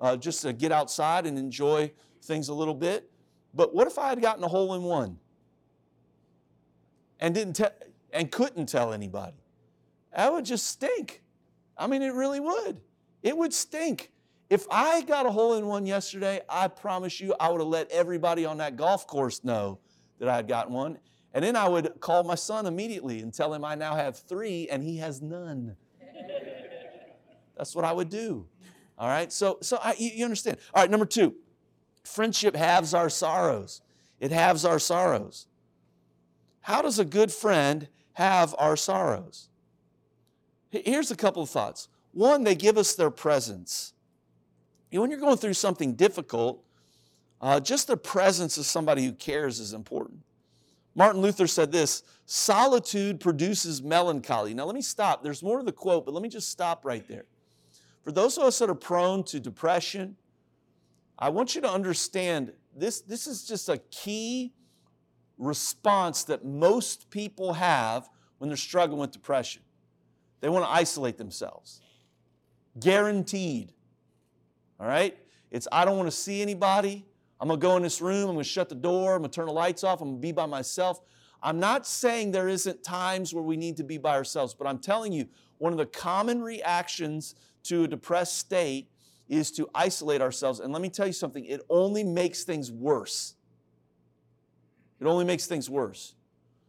uh, 0.00 0.16
just 0.16 0.42
to 0.42 0.52
get 0.52 0.72
outside 0.72 1.26
and 1.26 1.38
enjoy 1.38 1.92
things 2.22 2.48
a 2.48 2.54
little 2.54 2.74
bit. 2.74 3.10
But 3.54 3.74
what 3.74 3.86
if 3.86 3.98
I 3.98 4.08
had 4.08 4.20
gotten 4.22 4.42
a 4.42 4.48
hole 4.48 4.74
in 4.74 4.82
one 4.82 5.18
and 7.18 7.34
didn't 7.34 7.54
te- 7.54 7.86
and 8.12 8.30
couldn't 8.30 8.66
tell 8.66 8.92
anybody? 8.92 9.36
That 10.14 10.32
would 10.32 10.44
just 10.44 10.66
stink. 10.66 11.22
I 11.80 11.86
mean, 11.86 12.02
it 12.02 12.12
really 12.12 12.40
would. 12.40 12.80
It 13.22 13.36
would 13.36 13.54
stink. 13.54 14.12
If 14.50 14.66
I 14.70 15.02
got 15.02 15.26
a 15.26 15.30
hole 15.30 15.54
in 15.54 15.66
one 15.66 15.86
yesterday, 15.86 16.42
I 16.48 16.68
promise 16.68 17.20
you 17.20 17.34
I 17.40 17.48
would 17.48 17.60
have 17.60 17.68
let 17.68 17.90
everybody 17.90 18.44
on 18.44 18.58
that 18.58 18.76
golf 18.76 19.06
course 19.06 19.42
know 19.44 19.78
that 20.18 20.28
I 20.28 20.36
had 20.36 20.46
gotten 20.46 20.74
one. 20.74 20.98
And 21.32 21.44
then 21.44 21.56
I 21.56 21.68
would 21.68 22.00
call 22.00 22.24
my 22.24 22.34
son 22.34 22.66
immediately 22.66 23.20
and 23.20 23.32
tell 23.32 23.54
him 23.54 23.64
I 23.64 23.76
now 23.76 23.94
have 23.94 24.18
three 24.18 24.68
and 24.68 24.82
he 24.82 24.98
has 24.98 25.22
none. 25.22 25.76
That's 27.56 27.74
what 27.74 27.84
I 27.84 27.92
would 27.92 28.10
do. 28.10 28.46
All 28.98 29.08
right, 29.08 29.32
so, 29.32 29.58
so 29.62 29.78
I, 29.82 29.94
you 29.98 30.24
understand. 30.24 30.58
All 30.74 30.82
right, 30.82 30.90
number 30.90 31.06
two, 31.06 31.34
friendship 32.04 32.54
halves 32.54 32.92
our 32.92 33.08
sorrows. 33.08 33.80
It 34.18 34.32
halves 34.32 34.64
our 34.64 34.78
sorrows. 34.78 35.46
How 36.60 36.82
does 36.82 36.98
a 36.98 37.04
good 37.04 37.32
friend 37.32 37.88
have 38.14 38.54
our 38.58 38.76
sorrows? 38.76 39.49
Here's 40.70 41.10
a 41.10 41.16
couple 41.16 41.42
of 41.42 41.50
thoughts. 41.50 41.88
One, 42.12 42.44
they 42.44 42.54
give 42.54 42.78
us 42.78 42.94
their 42.94 43.10
presence. 43.10 43.92
You 44.90 44.98
know, 44.98 45.02
when 45.02 45.10
you're 45.10 45.20
going 45.20 45.36
through 45.36 45.54
something 45.54 45.94
difficult, 45.94 46.64
uh, 47.40 47.60
just 47.60 47.86
the 47.86 47.96
presence 47.96 48.58
of 48.58 48.66
somebody 48.66 49.04
who 49.04 49.12
cares 49.12 49.60
is 49.60 49.72
important. 49.72 50.20
Martin 50.94 51.22
Luther 51.22 51.46
said 51.46 51.72
this 51.72 52.02
solitude 52.26 53.20
produces 53.20 53.82
melancholy. 53.82 54.54
Now, 54.54 54.64
let 54.64 54.74
me 54.74 54.82
stop. 54.82 55.22
There's 55.22 55.42
more 55.42 55.58
to 55.58 55.64
the 55.64 55.72
quote, 55.72 56.04
but 56.04 56.14
let 56.14 56.22
me 56.22 56.28
just 56.28 56.50
stop 56.50 56.84
right 56.84 57.06
there. 57.06 57.24
For 58.02 58.12
those 58.12 58.38
of 58.38 58.44
us 58.44 58.58
that 58.58 58.70
are 58.70 58.74
prone 58.74 59.24
to 59.24 59.40
depression, 59.40 60.16
I 61.18 61.28
want 61.28 61.54
you 61.54 61.60
to 61.60 61.70
understand 61.70 62.52
this, 62.74 63.00
this 63.00 63.26
is 63.26 63.44
just 63.44 63.68
a 63.68 63.78
key 63.90 64.52
response 65.38 66.24
that 66.24 66.44
most 66.44 67.10
people 67.10 67.54
have 67.54 68.08
when 68.38 68.48
they're 68.48 68.56
struggling 68.56 69.00
with 69.00 69.12
depression. 69.12 69.62
They 70.40 70.48
want 70.48 70.64
to 70.64 70.70
isolate 70.70 71.18
themselves. 71.18 71.80
Guaranteed. 72.78 73.72
All 74.78 74.86
right? 74.86 75.16
It's 75.50 75.68
I 75.70 75.84
don't 75.84 75.96
want 75.96 76.08
to 76.08 76.16
see 76.16 76.40
anybody. 76.40 77.04
I'm 77.40 77.48
going 77.48 77.58
to 77.58 77.66
go 77.66 77.76
in 77.76 77.82
this 77.82 78.02
room, 78.02 78.28
I'm 78.28 78.34
going 78.34 78.44
to 78.44 78.44
shut 78.44 78.68
the 78.68 78.74
door, 78.74 79.14
I'm 79.14 79.22
going 79.22 79.30
to 79.30 79.34
turn 79.34 79.46
the 79.46 79.52
lights 79.52 79.82
off, 79.82 80.02
I'm 80.02 80.08
going 80.08 80.18
to 80.18 80.22
be 80.22 80.32
by 80.32 80.44
myself. 80.44 81.00
I'm 81.42 81.58
not 81.58 81.86
saying 81.86 82.32
there 82.32 82.48
isn't 82.48 82.82
times 82.82 83.32
where 83.32 83.42
we 83.42 83.56
need 83.56 83.78
to 83.78 83.84
be 83.84 83.96
by 83.96 84.14
ourselves, 84.14 84.52
but 84.52 84.66
I'm 84.66 84.78
telling 84.78 85.12
you, 85.12 85.26
one 85.56 85.72
of 85.72 85.78
the 85.78 85.86
common 85.86 86.42
reactions 86.42 87.34
to 87.64 87.84
a 87.84 87.88
depressed 87.88 88.38
state 88.38 88.90
is 89.26 89.50
to 89.52 89.70
isolate 89.74 90.20
ourselves. 90.20 90.60
And 90.60 90.70
let 90.70 90.82
me 90.82 90.90
tell 90.90 91.06
you 91.06 91.14
something, 91.14 91.46
it 91.46 91.62
only 91.70 92.04
makes 92.04 92.44
things 92.44 92.70
worse. 92.70 93.36
It 95.00 95.06
only 95.06 95.24
makes 95.24 95.46
things 95.46 95.70
worse. 95.70 96.14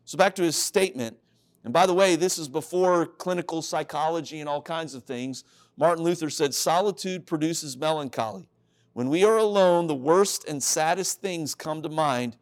So, 0.06 0.18
back 0.18 0.36
to 0.36 0.44
his 0.44 0.56
statement, 0.56 1.18
and 1.64 1.74
by 1.74 1.86
the 1.86 1.94
way, 1.94 2.16
this 2.16 2.38
is 2.38 2.48
before 2.48 3.06
clinical 3.06 3.62
psychology 3.62 4.40
and 4.40 4.50
all 4.50 4.62
kinds 4.62 4.96
of 4.96 5.04
things. 5.04 5.44
Martin 5.78 6.04
Luther 6.04 6.30
said, 6.30 6.54
Solitude 6.54 7.28
produces 7.28 7.78
melancholy. 7.78 8.48
When 8.94 9.10
we 9.10 9.24
are 9.24 9.38
alone, 9.38 9.88
the 9.88 9.96
worst 9.96 10.48
and 10.48 10.62
saddest 10.62 11.22
things 11.22 11.56
come 11.56 11.82
to 11.84 11.90
mind. 11.90 12.36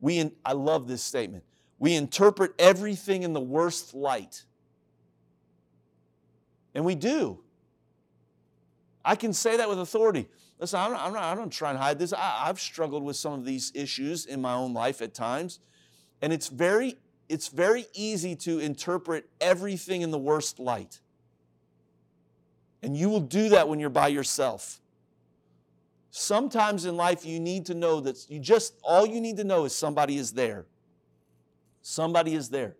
We, 0.00 0.18
in, 0.18 0.32
I 0.44 0.52
love 0.52 0.88
this 0.88 1.02
statement. 1.02 1.44
We 1.78 1.94
interpret 1.94 2.52
everything 2.58 3.22
in 3.22 3.32
the 3.32 3.40
worst 3.40 3.94
light. 3.94 4.44
And 6.74 6.84
we 6.84 6.94
do. 6.94 7.40
I 9.04 9.14
can 9.14 9.32
say 9.32 9.56
that 9.58 9.68
with 9.68 9.78
authority. 9.78 10.26
Listen, 10.58 10.80
I'm 10.80 10.92
not, 10.92 11.02
I'm 11.02 11.12
not, 11.12 11.22
I 11.22 11.34
don't 11.34 11.52
try 11.52 11.70
and 11.70 11.78
hide 11.78 11.98
this. 11.98 12.12
I, 12.12 12.46
I've 12.46 12.58
struggled 12.58 13.04
with 13.04 13.16
some 13.16 13.34
of 13.34 13.44
these 13.44 13.70
issues 13.74 14.24
in 14.24 14.40
my 14.40 14.54
own 14.54 14.72
life 14.72 15.02
at 15.02 15.14
times. 15.14 15.60
And 16.22 16.32
it's 16.32 16.48
very, 16.48 16.96
it's 17.34 17.48
very 17.48 17.86
easy 17.94 18.36
to 18.36 18.60
interpret 18.60 19.28
everything 19.40 20.02
in 20.02 20.12
the 20.12 20.18
worst 20.18 20.60
light. 20.60 21.00
And 22.80 22.96
you 22.96 23.08
will 23.08 23.20
do 23.20 23.48
that 23.48 23.68
when 23.68 23.80
you're 23.80 23.90
by 23.90 24.06
yourself. 24.06 24.80
Sometimes 26.12 26.84
in 26.84 26.96
life, 26.96 27.26
you 27.26 27.40
need 27.40 27.66
to 27.66 27.74
know 27.74 27.98
that 27.98 28.30
you 28.30 28.38
just, 28.38 28.74
all 28.84 29.04
you 29.04 29.20
need 29.20 29.36
to 29.38 29.44
know 29.44 29.64
is 29.64 29.74
somebody 29.74 30.16
is 30.16 30.32
there. 30.32 30.66
Somebody 31.82 32.36
is 32.36 32.50
there. 32.50 32.76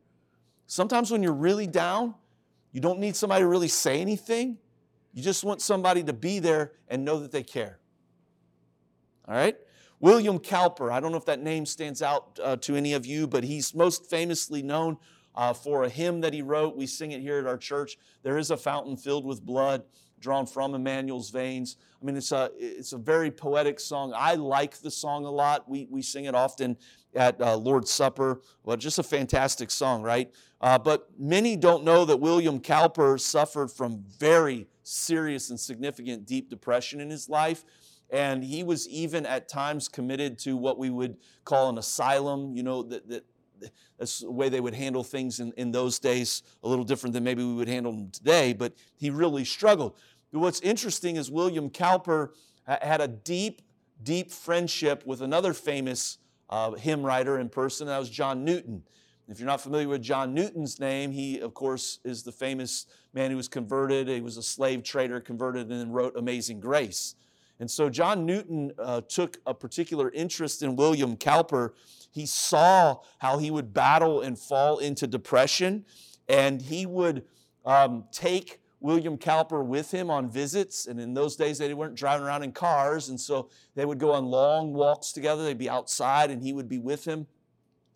Sometimes 0.68 1.10
when 1.10 1.20
you're 1.20 1.32
really 1.32 1.66
down, 1.66 2.14
you 2.70 2.80
don't 2.80 3.00
need 3.00 3.16
somebody 3.16 3.42
to 3.42 3.48
really 3.48 3.66
say 3.66 4.00
anything. 4.00 4.56
You 5.12 5.22
just 5.22 5.42
want 5.42 5.62
somebody 5.62 6.04
to 6.04 6.12
be 6.12 6.38
there 6.38 6.72
and 6.88 7.04
know 7.04 7.18
that 7.18 7.32
they 7.32 7.42
care. 7.42 7.80
All 9.26 9.34
right? 9.34 9.56
William 10.04 10.38
Cowper, 10.38 10.92
I 10.92 11.00
don't 11.00 11.12
know 11.12 11.16
if 11.16 11.24
that 11.24 11.40
name 11.40 11.64
stands 11.64 12.02
out 12.02 12.38
uh, 12.44 12.56
to 12.56 12.76
any 12.76 12.92
of 12.92 13.06
you, 13.06 13.26
but 13.26 13.42
he's 13.42 13.74
most 13.74 14.04
famously 14.04 14.62
known 14.62 14.98
uh, 15.34 15.54
for 15.54 15.84
a 15.84 15.88
hymn 15.88 16.20
that 16.20 16.34
he 16.34 16.42
wrote. 16.42 16.76
We 16.76 16.86
sing 16.86 17.12
it 17.12 17.22
here 17.22 17.38
at 17.38 17.46
our 17.46 17.56
church. 17.56 17.96
There 18.22 18.36
is 18.36 18.50
a 18.50 18.56
fountain 18.58 18.98
filled 18.98 19.24
with 19.24 19.40
blood 19.40 19.82
drawn 20.20 20.44
from 20.44 20.74
Immanuel's 20.74 21.30
veins. 21.30 21.78
I 22.02 22.04
mean, 22.04 22.18
it's 22.18 22.32
a, 22.32 22.50
it's 22.58 22.92
a 22.92 22.98
very 22.98 23.30
poetic 23.30 23.80
song. 23.80 24.12
I 24.14 24.34
like 24.34 24.76
the 24.76 24.90
song 24.90 25.24
a 25.24 25.30
lot. 25.30 25.66
We, 25.70 25.88
we 25.90 26.02
sing 26.02 26.26
it 26.26 26.34
often 26.34 26.76
at 27.14 27.40
uh, 27.40 27.56
Lord's 27.56 27.90
Supper. 27.90 28.42
Well, 28.62 28.76
just 28.76 28.98
a 28.98 29.02
fantastic 29.02 29.70
song, 29.70 30.02
right? 30.02 30.30
Uh, 30.60 30.78
but 30.78 31.08
many 31.18 31.56
don't 31.56 31.82
know 31.82 32.04
that 32.04 32.18
William 32.18 32.60
Cowper 32.60 33.16
suffered 33.16 33.70
from 33.70 34.04
very 34.18 34.66
serious 34.82 35.48
and 35.48 35.58
significant 35.58 36.26
deep 36.26 36.50
depression 36.50 37.00
in 37.00 37.08
his 37.08 37.30
life. 37.30 37.64
And 38.14 38.44
he 38.44 38.62
was 38.62 38.88
even 38.88 39.26
at 39.26 39.48
times 39.48 39.88
committed 39.88 40.38
to 40.40 40.56
what 40.56 40.78
we 40.78 40.88
would 40.88 41.16
call 41.44 41.68
an 41.68 41.78
asylum, 41.78 42.54
you 42.54 42.62
know, 42.62 42.84
that, 42.84 43.08
that 43.08 43.24
that's 43.98 44.20
the 44.20 44.30
way 44.30 44.48
they 44.48 44.60
would 44.60 44.74
handle 44.74 45.02
things 45.02 45.40
in, 45.40 45.52
in 45.56 45.72
those 45.72 45.98
days, 45.98 46.44
a 46.62 46.68
little 46.68 46.84
different 46.84 47.12
than 47.12 47.24
maybe 47.24 47.42
we 47.42 47.54
would 47.54 47.66
handle 47.66 47.90
them 47.90 48.10
today, 48.12 48.52
but 48.52 48.72
he 48.94 49.10
really 49.10 49.44
struggled. 49.44 49.96
What's 50.30 50.60
interesting 50.60 51.16
is 51.16 51.28
William 51.28 51.68
Cowper 51.68 52.34
had 52.66 53.00
a 53.00 53.08
deep, 53.08 53.62
deep 54.04 54.30
friendship 54.30 55.04
with 55.04 55.20
another 55.20 55.52
famous 55.52 56.18
uh, 56.50 56.72
hymn 56.72 57.02
writer 57.02 57.40
in 57.40 57.48
person, 57.48 57.88
that 57.88 57.98
was 57.98 58.10
John 58.10 58.44
Newton. 58.44 58.84
If 59.26 59.40
you're 59.40 59.48
not 59.48 59.60
familiar 59.60 59.88
with 59.88 60.02
John 60.02 60.34
Newton's 60.34 60.78
name, 60.78 61.10
he, 61.10 61.40
of 61.40 61.52
course, 61.52 61.98
is 62.04 62.22
the 62.22 62.30
famous 62.30 62.86
man 63.12 63.32
who 63.32 63.36
was 63.36 63.48
converted. 63.48 64.06
He 64.06 64.20
was 64.20 64.36
a 64.36 64.42
slave 64.42 64.84
trader, 64.84 65.18
converted, 65.18 65.68
and 65.68 65.80
then 65.80 65.90
wrote 65.90 66.14
Amazing 66.16 66.60
Grace. 66.60 67.16
And 67.60 67.70
so 67.70 67.88
John 67.88 68.26
Newton 68.26 68.72
uh, 68.78 69.02
took 69.02 69.38
a 69.46 69.54
particular 69.54 70.10
interest 70.10 70.62
in 70.62 70.76
William 70.76 71.16
Cowper. 71.16 71.74
He 72.10 72.26
saw 72.26 72.98
how 73.18 73.38
he 73.38 73.50
would 73.50 73.72
battle 73.72 74.22
and 74.22 74.38
fall 74.38 74.78
into 74.78 75.06
depression, 75.06 75.84
and 76.28 76.60
he 76.60 76.86
would 76.86 77.24
um, 77.64 78.04
take 78.12 78.60
William 78.80 79.16
Cowper 79.16 79.64
with 79.64 79.90
him 79.90 80.10
on 80.10 80.30
visits. 80.30 80.86
And 80.86 81.00
in 81.00 81.14
those 81.14 81.36
days, 81.36 81.58
they 81.58 81.72
weren't 81.72 81.94
driving 81.94 82.26
around 82.26 82.42
in 82.42 82.52
cars. 82.52 83.08
And 83.08 83.18
so 83.18 83.48
they 83.74 83.86
would 83.86 83.98
go 83.98 84.12
on 84.12 84.26
long 84.26 84.74
walks 84.74 85.10
together. 85.12 85.42
They'd 85.42 85.56
be 85.56 85.70
outside, 85.70 86.30
and 86.30 86.42
he 86.42 86.52
would 86.52 86.68
be 86.68 86.78
with 86.78 87.04
him. 87.06 87.26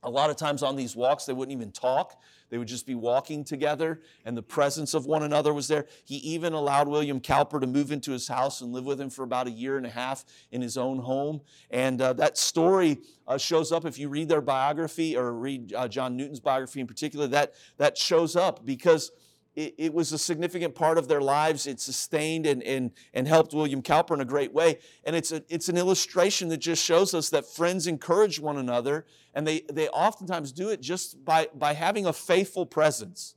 A 0.03 0.11
lot 0.11 0.31
of 0.31 0.37
times 0.37 0.63
on 0.63 0.77
these 0.77 0.95
walks, 0.95 1.25
they 1.25 1.33
wouldn't 1.33 1.57
even 1.57 1.73
talk. 1.73 2.23
They 2.51 2.57
would 2.57 2.69
just 2.69 2.87
be 2.87 2.95
walking 2.95 3.45
together, 3.45 4.01
and 4.25 4.37
the 4.37 4.43
presence 4.43 4.95
of 4.95 5.07
one 5.07 5.23
another 5.23 5.53
was 5.53 5.69
there. 5.69 5.87
He 6.05 6.17
even 6.17 6.53
allowed 6.53 6.89
William 6.89 7.21
Cowper 7.21 7.61
to 7.61 7.67
move 7.67 7.93
into 7.93 8.13
his 8.13 8.29
house 8.29 8.61
and 8.61 8.73
live 8.73 8.87
with 8.87 9.01
him 9.01 9.11
for 9.11 9.23
about 9.23 9.49
a 9.49 9.51
year 9.51 9.77
and 9.77 9.85
a 9.85 9.91
half 9.91 10.25
in 10.51 10.63
his 10.63 10.79
own 10.79 11.01
home. 11.01 11.43
And 11.71 12.01
uh, 12.01 12.15
that 12.15 12.39
story 12.39 12.99
uh, 13.27 13.39
shows 13.39 13.71
up 13.71 13.85
if 13.85 13.99
you 13.99 14.09
read 14.09 14.29
their 14.29 14.41
biography 14.41 15.17
or 15.17 15.33
read 15.35 15.75
uh, 15.75 15.89
John 15.89 16.17
Newton's 16.17 16.41
biography 16.41 16.81
in 16.81 16.87
particular. 16.87 17.27
That, 17.27 17.53
that 17.77 17.99
shows 17.99 18.35
up 18.35 18.65
because 18.65 19.11
it, 19.59 19.75
it, 19.77 19.95
was 19.95 20.13
a 20.13 20.19
significant 20.19 20.77
part 20.77 20.99
of 20.99 21.09
their 21.09 21.21
lives. 21.21 21.67
It 21.67 21.81
sustained 21.81 22.47
and, 22.47 22.63
and, 22.63 22.93
and 23.13 23.27
helped 23.27 23.53
William 23.53 23.83
Cowper 23.83 24.15
in 24.15 24.21
a 24.21 24.25
great 24.25 24.53
way. 24.53 24.79
And 25.03 25.17
it's, 25.17 25.33
a, 25.33 25.43
it's 25.49 25.69
an 25.69 25.77
illustration 25.77 26.49
that 26.51 26.59
just 26.59 26.85
shows 26.85 27.13
us 27.13 27.29
that 27.31 27.45
friends 27.45 27.89
encourage 27.89 28.39
one 28.39 28.57
another, 28.57 29.05
and 29.35 29.45
they, 29.45 29.63
they 29.73 29.89
oftentimes 29.89 30.53
do 30.53 30.69
it 30.69 30.81
just 30.81 31.25
by, 31.25 31.49
by 31.57 31.75
having 31.75 32.07
a 32.07 32.13
faithful 32.13 32.67
presence, 32.67 33.35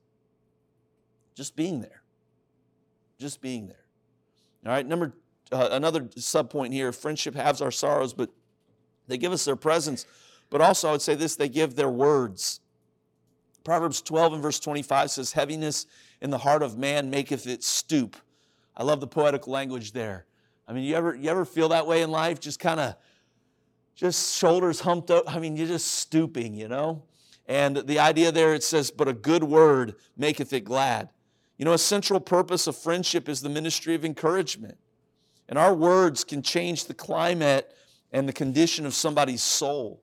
just 1.33 1.55
being 1.55 1.81
there. 1.81 2.03
Just 3.17 3.41
being 3.41 3.65
there. 3.65 3.85
All 4.67 4.73
right, 4.73 4.85
number 4.85 5.13
uh, 5.51 5.69
another 5.71 6.07
sub 6.17 6.51
point 6.51 6.71
here 6.71 6.91
friendship 6.91 7.33
halves 7.33 7.61
our 7.61 7.71
sorrows, 7.71 8.13
but 8.13 8.29
they 9.07 9.17
give 9.17 9.31
us 9.31 9.43
their 9.43 9.55
presence. 9.55 10.05
But 10.51 10.61
also, 10.61 10.89
I 10.89 10.91
would 10.91 11.01
say 11.01 11.15
this 11.15 11.35
they 11.35 11.49
give 11.49 11.75
their 11.75 11.89
words. 11.89 12.59
Proverbs 13.63 14.01
12 14.01 14.33
and 14.33 14.41
verse 14.41 14.59
25 14.59 15.11
says, 15.11 15.33
Heaviness 15.33 15.85
in 16.21 16.29
the 16.29 16.37
heart 16.37 16.63
of 16.63 16.77
man 16.77 17.09
maketh 17.09 17.47
it 17.47 17.63
stoop. 17.63 18.15
I 18.75 18.83
love 18.83 18.99
the 18.99 19.07
poetic 19.07 19.47
language 19.47 19.91
there. 19.91 20.25
I 20.67 20.73
mean, 20.73 20.83
you 20.83 20.95
ever, 20.95 21.15
you 21.15 21.29
ever 21.29 21.45
feel 21.45 21.69
that 21.69 21.85
way 21.85 22.01
in 22.01 22.11
life? 22.11 22.39
Just 22.39 22.59
kind 22.59 22.79
of, 22.79 22.95
just 23.95 24.35
shoulders 24.37 24.79
humped 24.79 25.11
up. 25.11 25.23
I 25.27 25.39
mean, 25.39 25.57
you're 25.57 25.67
just 25.67 25.87
stooping, 25.87 26.53
you 26.53 26.67
know? 26.67 27.03
And 27.47 27.77
the 27.77 27.99
idea 27.99 28.31
there, 28.31 28.53
it 28.53 28.63
says, 28.63 28.89
but 28.89 29.07
a 29.07 29.13
good 29.13 29.43
word 29.43 29.95
maketh 30.17 30.53
it 30.53 30.61
glad. 30.61 31.09
You 31.57 31.65
know, 31.65 31.73
a 31.73 31.77
central 31.77 32.19
purpose 32.19 32.65
of 32.67 32.75
friendship 32.75 33.27
is 33.27 33.41
the 33.41 33.49
ministry 33.49 33.93
of 33.93 34.05
encouragement. 34.05 34.77
And 35.49 35.59
our 35.59 35.73
words 35.73 36.23
can 36.23 36.41
change 36.41 36.85
the 36.85 36.93
climate 36.93 37.75
and 38.11 38.27
the 38.27 38.33
condition 38.33 38.85
of 38.85 38.93
somebody's 38.93 39.43
soul. 39.43 40.00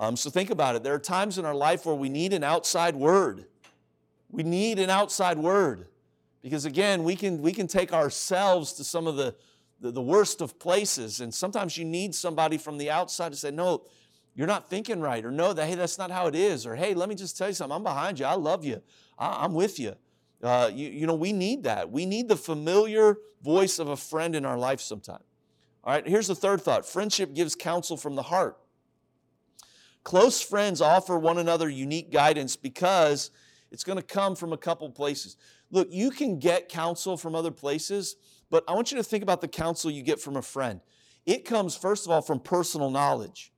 Um, 0.00 0.16
so 0.16 0.30
think 0.30 0.48
about 0.48 0.76
it. 0.76 0.82
There 0.82 0.94
are 0.94 0.98
times 0.98 1.36
in 1.36 1.44
our 1.44 1.54
life 1.54 1.84
where 1.84 1.94
we 1.94 2.08
need 2.08 2.32
an 2.32 2.42
outside 2.42 2.96
word. 2.96 3.44
We 4.30 4.42
need 4.42 4.78
an 4.78 4.88
outside 4.88 5.36
word. 5.36 5.88
Because 6.40 6.64
again, 6.64 7.04
we 7.04 7.14
can, 7.14 7.42
we 7.42 7.52
can 7.52 7.66
take 7.66 7.92
ourselves 7.92 8.72
to 8.74 8.84
some 8.84 9.06
of 9.06 9.16
the, 9.16 9.34
the, 9.78 9.90
the 9.90 10.00
worst 10.00 10.40
of 10.40 10.58
places. 10.58 11.20
And 11.20 11.34
sometimes 11.34 11.76
you 11.76 11.84
need 11.84 12.14
somebody 12.14 12.56
from 12.56 12.78
the 12.78 12.90
outside 12.90 13.32
to 13.32 13.36
say, 13.36 13.50
no, 13.50 13.82
you're 14.34 14.46
not 14.46 14.70
thinking 14.70 15.00
right. 15.00 15.22
Or 15.22 15.30
no, 15.30 15.52
that, 15.52 15.66
hey, 15.66 15.74
that's 15.74 15.98
not 15.98 16.10
how 16.10 16.28
it 16.28 16.34
is. 16.34 16.64
Or 16.64 16.74
hey, 16.74 16.94
let 16.94 17.10
me 17.10 17.14
just 17.14 17.36
tell 17.36 17.48
you 17.48 17.54
something. 17.54 17.76
I'm 17.76 17.82
behind 17.82 18.18
you. 18.18 18.24
I 18.24 18.36
love 18.36 18.64
you. 18.64 18.80
I, 19.18 19.44
am 19.44 19.52
with 19.52 19.78
you. 19.78 19.96
Uh, 20.42 20.70
you. 20.72 20.88
You 20.88 21.06
know, 21.06 21.14
we 21.14 21.34
need 21.34 21.64
that. 21.64 21.92
We 21.92 22.06
need 22.06 22.26
the 22.26 22.36
familiar 22.36 23.18
voice 23.42 23.78
of 23.78 23.88
a 23.88 23.98
friend 23.98 24.34
in 24.34 24.46
our 24.46 24.56
life 24.56 24.80
sometime. 24.80 25.22
All 25.84 25.92
right, 25.92 26.06
here's 26.06 26.28
the 26.28 26.34
third 26.34 26.62
thought 26.62 26.86
friendship 26.86 27.34
gives 27.34 27.54
counsel 27.54 27.98
from 27.98 28.14
the 28.14 28.22
heart. 28.22 28.56
Close 30.02 30.40
friends 30.40 30.80
offer 30.80 31.18
one 31.18 31.38
another 31.38 31.68
unique 31.68 32.10
guidance 32.10 32.56
because 32.56 33.30
it's 33.70 33.84
going 33.84 33.98
to 33.98 34.02
come 34.02 34.34
from 34.34 34.52
a 34.52 34.56
couple 34.56 34.88
places. 34.90 35.36
Look, 35.70 35.88
you 35.90 36.10
can 36.10 36.38
get 36.38 36.68
counsel 36.68 37.16
from 37.16 37.34
other 37.34 37.50
places, 37.50 38.16
but 38.50 38.64
I 38.66 38.72
want 38.72 38.90
you 38.90 38.96
to 38.96 39.04
think 39.04 39.22
about 39.22 39.40
the 39.40 39.48
counsel 39.48 39.90
you 39.90 40.02
get 40.02 40.20
from 40.20 40.36
a 40.36 40.42
friend. 40.42 40.80
It 41.26 41.44
comes, 41.44 41.76
first 41.76 42.06
of 42.06 42.10
all, 42.10 42.22
from 42.22 42.40
personal 42.40 42.90
knowledge. 42.90 43.52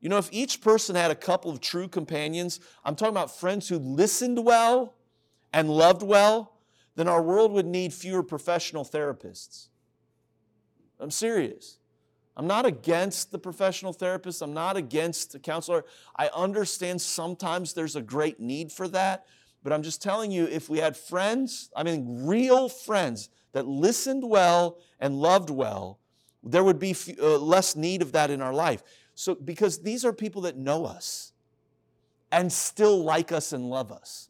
You 0.00 0.08
know, 0.08 0.18
if 0.18 0.28
each 0.32 0.60
person 0.60 0.96
had 0.96 1.10
a 1.10 1.14
couple 1.14 1.50
of 1.50 1.60
true 1.60 1.88
companions, 1.88 2.60
I'm 2.84 2.96
talking 2.96 3.14
about 3.14 3.38
friends 3.38 3.68
who 3.68 3.78
listened 3.78 4.44
well 4.44 4.94
and 5.52 5.70
loved 5.70 6.02
well, 6.02 6.58
then 6.96 7.08
our 7.08 7.22
world 7.22 7.52
would 7.52 7.66
need 7.66 7.92
fewer 7.92 8.22
professional 8.22 8.84
therapists. 8.84 9.68
I'm 11.00 11.10
serious. 11.10 11.78
I'm 12.36 12.46
not 12.46 12.66
against 12.66 13.30
the 13.30 13.38
professional 13.38 13.92
therapist. 13.92 14.42
I'm 14.42 14.54
not 14.54 14.76
against 14.76 15.32
the 15.32 15.38
counselor. 15.38 15.84
I 16.16 16.28
understand 16.34 17.00
sometimes 17.00 17.74
there's 17.74 17.96
a 17.96 18.02
great 18.02 18.40
need 18.40 18.72
for 18.72 18.88
that. 18.88 19.26
But 19.62 19.72
I'm 19.72 19.82
just 19.82 20.02
telling 20.02 20.30
you, 20.30 20.46
if 20.46 20.68
we 20.68 20.78
had 20.78 20.96
friends, 20.96 21.70
I 21.74 21.84
mean, 21.84 22.26
real 22.26 22.68
friends 22.68 23.30
that 23.52 23.66
listened 23.66 24.28
well 24.28 24.78
and 25.00 25.18
loved 25.18 25.48
well, 25.48 26.00
there 26.42 26.62
would 26.62 26.78
be 26.78 26.94
uh, 27.20 27.38
less 27.38 27.76
need 27.76 28.02
of 28.02 28.12
that 28.12 28.30
in 28.30 28.42
our 28.42 28.52
life. 28.52 28.82
So, 29.14 29.34
because 29.34 29.78
these 29.78 30.04
are 30.04 30.12
people 30.12 30.42
that 30.42 30.56
know 30.56 30.84
us 30.84 31.32
and 32.30 32.52
still 32.52 33.02
like 33.02 33.32
us 33.32 33.52
and 33.52 33.70
love 33.70 33.92
us. 33.92 34.28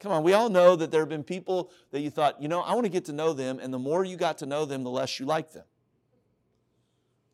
Come 0.00 0.12
on, 0.12 0.22
we 0.22 0.32
all 0.32 0.48
know 0.48 0.76
that 0.76 0.90
there 0.90 1.00
have 1.00 1.08
been 1.08 1.22
people 1.22 1.70
that 1.90 2.00
you 2.00 2.10
thought, 2.10 2.42
you 2.42 2.48
know, 2.48 2.60
I 2.60 2.74
want 2.74 2.84
to 2.84 2.90
get 2.90 3.04
to 3.06 3.12
know 3.12 3.32
them, 3.32 3.58
and 3.60 3.72
the 3.72 3.78
more 3.78 4.04
you 4.04 4.16
got 4.16 4.38
to 4.38 4.46
know 4.46 4.64
them, 4.64 4.82
the 4.82 4.90
less 4.90 5.20
you 5.20 5.26
like 5.26 5.52
them. 5.52 5.64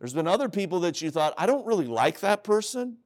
There's 0.00 0.14
been 0.14 0.26
other 0.26 0.48
people 0.48 0.80
that 0.80 1.02
you 1.02 1.10
thought, 1.10 1.34
I 1.36 1.44
don't 1.44 1.66
really 1.66 1.86
like 1.86 2.20
that 2.20 2.42
person, 2.42 2.96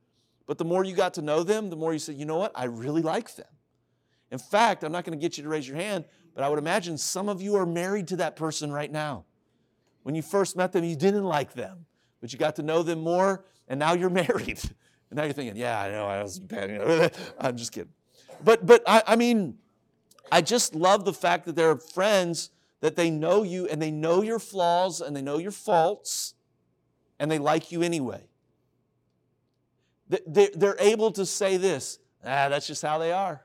but 0.47 0.59
the 0.59 0.65
more 0.65 0.85
you 0.85 0.95
got 0.95 1.15
to 1.15 1.23
know 1.23 1.43
them, 1.43 1.69
the 1.69 1.77
more 1.77 1.93
you 1.93 1.99
said, 1.99 2.15
you 2.15 2.25
know 2.25 2.39
what, 2.39 2.53
I 2.55 2.65
really 2.65 3.03
like 3.03 3.35
them. 3.35 3.49
In 4.31 4.39
fact, 4.39 4.85
I'm 4.85 4.93
not 4.93 5.05
going 5.05 5.19
to 5.19 5.21
get 5.21 5.37
you 5.37 5.43
to 5.43 5.51
raise 5.51 5.67
your 5.67 5.77
hand, 5.77 6.05
but 6.35 6.45
I 6.45 6.49
would 6.49 6.59
imagine 6.59 6.97
some 6.97 7.29
of 7.29 7.43
you 7.43 7.57
are 7.57 7.67
married 7.67 8.09
to 8.09 8.17
that 8.17 8.37
person 8.37 8.73
right 8.73 8.91
now. 8.91 9.25
When 10.05 10.15
you 10.15 10.23
first 10.23 10.57
met 10.57 10.71
them, 10.71 10.85
you 10.85 10.95
didn't 10.95 11.25
like 11.25 11.53
them, 11.55 11.85
but 12.21 12.33
you 12.33 12.39
got 12.39 12.57
to 12.57 12.63
know 12.63 12.85
them 12.85 13.01
more, 13.01 13.45
and 13.67 13.81
now 13.81 13.95
you're 13.95 14.11
married. 14.25 14.61
And 15.11 15.17
now 15.17 15.25
you're 15.25 15.33
thinking, 15.33 15.57
yeah, 15.57 15.81
I 15.81 15.91
know, 15.91 16.07
I 16.07 16.23
was 16.23 16.39
bad. 16.39 17.13
I'm 17.41 17.57
just 17.57 17.73
kidding. 17.73 17.93
But, 18.45 18.67
but 18.67 18.85
I, 18.87 19.03
I 19.09 19.17
mean, 19.17 19.59
I 20.31 20.43
just 20.43 20.77
love 20.77 21.05
the 21.05 21.13
fact 21.13 21.47
that 21.47 21.57
there 21.57 21.71
are 21.71 21.77
friends 21.77 22.51
that 22.81 22.95
they 22.95 23.11
know 23.11 23.43
you 23.43 23.67
and 23.67 23.83
they 23.83 23.91
know 23.91 24.23
your 24.23 24.39
flaws 24.39 25.01
and 25.01 25.17
they 25.17 25.23
know 25.23 25.39
your 25.39 25.51
faults 25.51 26.35
and 27.19 27.31
they 27.31 27.39
like 27.39 27.73
you 27.73 27.83
anyway. 27.83 28.23
They're 30.27 30.77
able 30.79 31.13
to 31.13 31.25
say 31.27 31.57
this, 31.57 31.99
ah, 32.25 32.49
that's 32.49 32.67
just 32.67 32.83
how 32.83 32.99
they 32.99 33.13
are. 33.13 33.43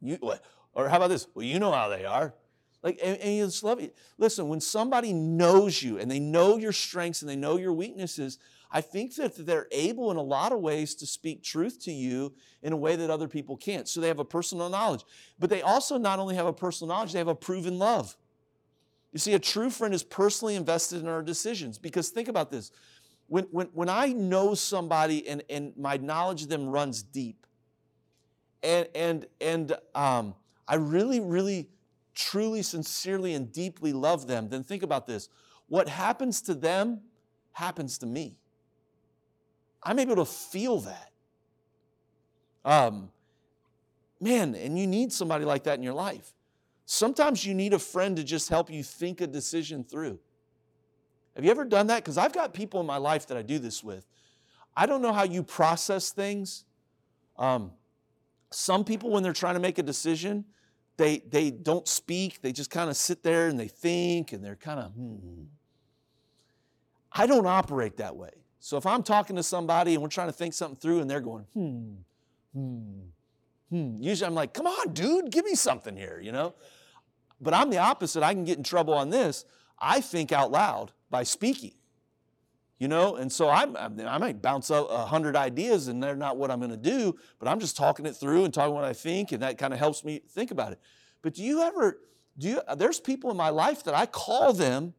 You, 0.00 0.18
or 0.74 0.88
how 0.88 0.98
about 0.98 1.08
this? 1.08 1.26
Well, 1.34 1.44
you 1.44 1.58
know 1.58 1.72
how 1.72 1.88
they 1.88 2.04
are. 2.04 2.34
Like, 2.82 3.00
and, 3.02 3.16
and 3.18 3.34
you 3.34 3.46
just 3.46 3.64
love 3.64 3.80
it. 3.80 3.96
Listen, 4.18 4.48
when 4.48 4.60
somebody 4.60 5.12
knows 5.12 5.82
you 5.82 5.98
and 5.98 6.10
they 6.10 6.20
know 6.20 6.56
your 6.56 6.72
strengths 6.72 7.22
and 7.22 7.28
they 7.28 7.34
know 7.34 7.56
your 7.56 7.72
weaknesses, 7.72 8.38
I 8.70 8.80
think 8.80 9.14
that 9.16 9.34
they're 9.46 9.66
able 9.72 10.10
in 10.10 10.16
a 10.16 10.22
lot 10.22 10.52
of 10.52 10.60
ways 10.60 10.94
to 10.96 11.06
speak 11.06 11.42
truth 11.42 11.82
to 11.84 11.92
you 11.92 12.34
in 12.62 12.72
a 12.72 12.76
way 12.76 12.94
that 12.94 13.10
other 13.10 13.28
people 13.28 13.56
can't. 13.56 13.88
So 13.88 14.00
they 14.00 14.08
have 14.08 14.18
a 14.18 14.24
personal 14.24 14.68
knowledge. 14.68 15.04
But 15.38 15.50
they 15.50 15.62
also 15.62 15.98
not 15.98 16.18
only 16.18 16.34
have 16.36 16.46
a 16.46 16.52
personal 16.52 16.94
knowledge, 16.94 17.12
they 17.12 17.18
have 17.18 17.28
a 17.28 17.34
proven 17.34 17.78
love. 17.78 18.16
You 19.16 19.18
see, 19.18 19.32
a 19.32 19.38
true 19.38 19.70
friend 19.70 19.94
is 19.94 20.02
personally 20.02 20.56
invested 20.56 21.00
in 21.00 21.08
our 21.08 21.22
decisions 21.22 21.78
because 21.78 22.10
think 22.10 22.28
about 22.28 22.50
this. 22.50 22.70
When, 23.28 23.44
when, 23.44 23.68
when 23.68 23.88
I 23.88 24.08
know 24.08 24.52
somebody 24.54 25.26
and, 25.26 25.42
and 25.48 25.72
my 25.74 25.96
knowledge 25.96 26.42
of 26.42 26.50
them 26.50 26.68
runs 26.68 27.02
deep, 27.02 27.46
and, 28.62 28.86
and, 28.94 29.26
and 29.40 29.74
um, 29.94 30.34
I 30.68 30.74
really, 30.74 31.20
really, 31.20 31.70
truly, 32.14 32.60
sincerely, 32.60 33.32
and 33.32 33.50
deeply 33.50 33.94
love 33.94 34.26
them, 34.26 34.50
then 34.50 34.62
think 34.62 34.82
about 34.82 35.06
this. 35.06 35.30
What 35.66 35.88
happens 35.88 36.42
to 36.42 36.54
them 36.54 37.00
happens 37.52 37.96
to 37.96 38.06
me. 38.06 38.36
I'm 39.82 39.98
able 39.98 40.16
to 40.16 40.26
feel 40.26 40.80
that. 40.80 41.10
Um, 42.66 43.10
man, 44.20 44.54
and 44.54 44.78
you 44.78 44.86
need 44.86 45.10
somebody 45.10 45.46
like 45.46 45.62
that 45.62 45.78
in 45.78 45.82
your 45.82 45.94
life. 45.94 46.34
Sometimes 46.86 47.44
you 47.44 47.52
need 47.52 47.74
a 47.74 47.78
friend 47.78 48.16
to 48.16 48.24
just 48.24 48.48
help 48.48 48.70
you 48.70 48.82
think 48.82 49.20
a 49.20 49.26
decision 49.26 49.84
through. 49.84 50.20
Have 51.34 51.44
you 51.44 51.50
ever 51.50 51.64
done 51.64 51.88
that? 51.88 51.96
Because 51.96 52.16
I've 52.16 52.32
got 52.32 52.54
people 52.54 52.80
in 52.80 52.86
my 52.86 52.96
life 52.96 53.26
that 53.26 53.36
I 53.36 53.42
do 53.42 53.58
this 53.58 53.84
with. 53.84 54.06
I 54.76 54.86
don't 54.86 55.02
know 55.02 55.12
how 55.12 55.24
you 55.24 55.42
process 55.42 56.10
things. 56.10 56.64
Um, 57.36 57.72
some 58.50 58.84
people, 58.84 59.10
when 59.10 59.22
they're 59.22 59.32
trying 59.32 59.54
to 59.54 59.60
make 59.60 59.78
a 59.78 59.82
decision, 59.82 60.44
they, 60.96 61.18
they 61.18 61.50
don't 61.50 61.86
speak. 61.88 62.40
They 62.40 62.52
just 62.52 62.70
kind 62.70 62.88
of 62.88 62.96
sit 62.96 63.22
there 63.22 63.48
and 63.48 63.58
they 63.58 63.68
think 63.68 64.32
and 64.32 64.42
they're 64.42 64.56
kind 64.56 64.80
of, 64.80 64.92
hmm. 64.92 65.44
I 67.12 67.26
don't 67.26 67.46
operate 67.46 67.96
that 67.96 68.16
way. 68.16 68.30
So 68.60 68.76
if 68.76 68.86
I'm 68.86 69.02
talking 69.02 69.36
to 69.36 69.42
somebody 69.42 69.94
and 69.94 70.02
we're 70.02 70.08
trying 70.08 70.28
to 70.28 70.32
think 70.32 70.54
something 70.54 70.78
through 70.78 71.00
and 71.00 71.10
they're 71.10 71.20
going, 71.20 71.46
hmm, 71.52 71.94
hmm, 72.54 73.00
hmm, 73.70 73.96
usually 73.98 74.26
I'm 74.26 74.34
like, 74.34 74.54
come 74.54 74.66
on, 74.66 74.92
dude, 74.92 75.30
give 75.30 75.44
me 75.44 75.54
something 75.54 75.96
here, 75.96 76.20
you 76.22 76.32
know? 76.32 76.54
But 77.40 77.54
I'm 77.54 77.70
the 77.70 77.78
opposite. 77.78 78.22
I 78.22 78.34
can 78.34 78.44
get 78.44 78.58
in 78.58 78.64
trouble 78.64 78.94
on 78.94 79.10
this. 79.10 79.44
I 79.78 80.00
think 80.00 80.32
out 80.32 80.50
loud 80.50 80.92
by 81.10 81.22
speaking, 81.22 81.74
you 82.78 82.88
know? 82.88 83.16
And 83.16 83.30
so 83.30 83.50
I'm, 83.50 83.76
I 83.76 84.18
might 84.18 84.40
bounce 84.40 84.70
out 84.70 84.86
a 84.90 85.04
hundred 85.04 85.36
ideas 85.36 85.88
and 85.88 86.02
they're 86.02 86.16
not 86.16 86.36
what 86.36 86.50
I'm 86.50 86.58
going 86.58 86.70
to 86.70 86.76
do, 86.76 87.16
but 87.38 87.48
I'm 87.48 87.60
just 87.60 87.76
talking 87.76 88.06
it 88.06 88.16
through 88.16 88.44
and 88.44 88.54
talking 88.54 88.74
what 88.74 88.84
I 88.84 88.92
think, 88.94 89.32
and 89.32 89.42
that 89.42 89.58
kind 89.58 89.72
of 89.72 89.78
helps 89.78 90.04
me 90.04 90.22
think 90.30 90.50
about 90.50 90.72
it. 90.72 90.80
But 91.22 91.34
do 91.34 91.42
you 91.42 91.62
ever, 91.62 91.98
do 92.38 92.48
you, 92.48 92.60
there's 92.76 93.00
people 93.00 93.30
in 93.30 93.36
my 93.36 93.50
life 93.50 93.84
that 93.84 93.94
I 93.94 94.06
call 94.06 94.52
them 94.52 94.94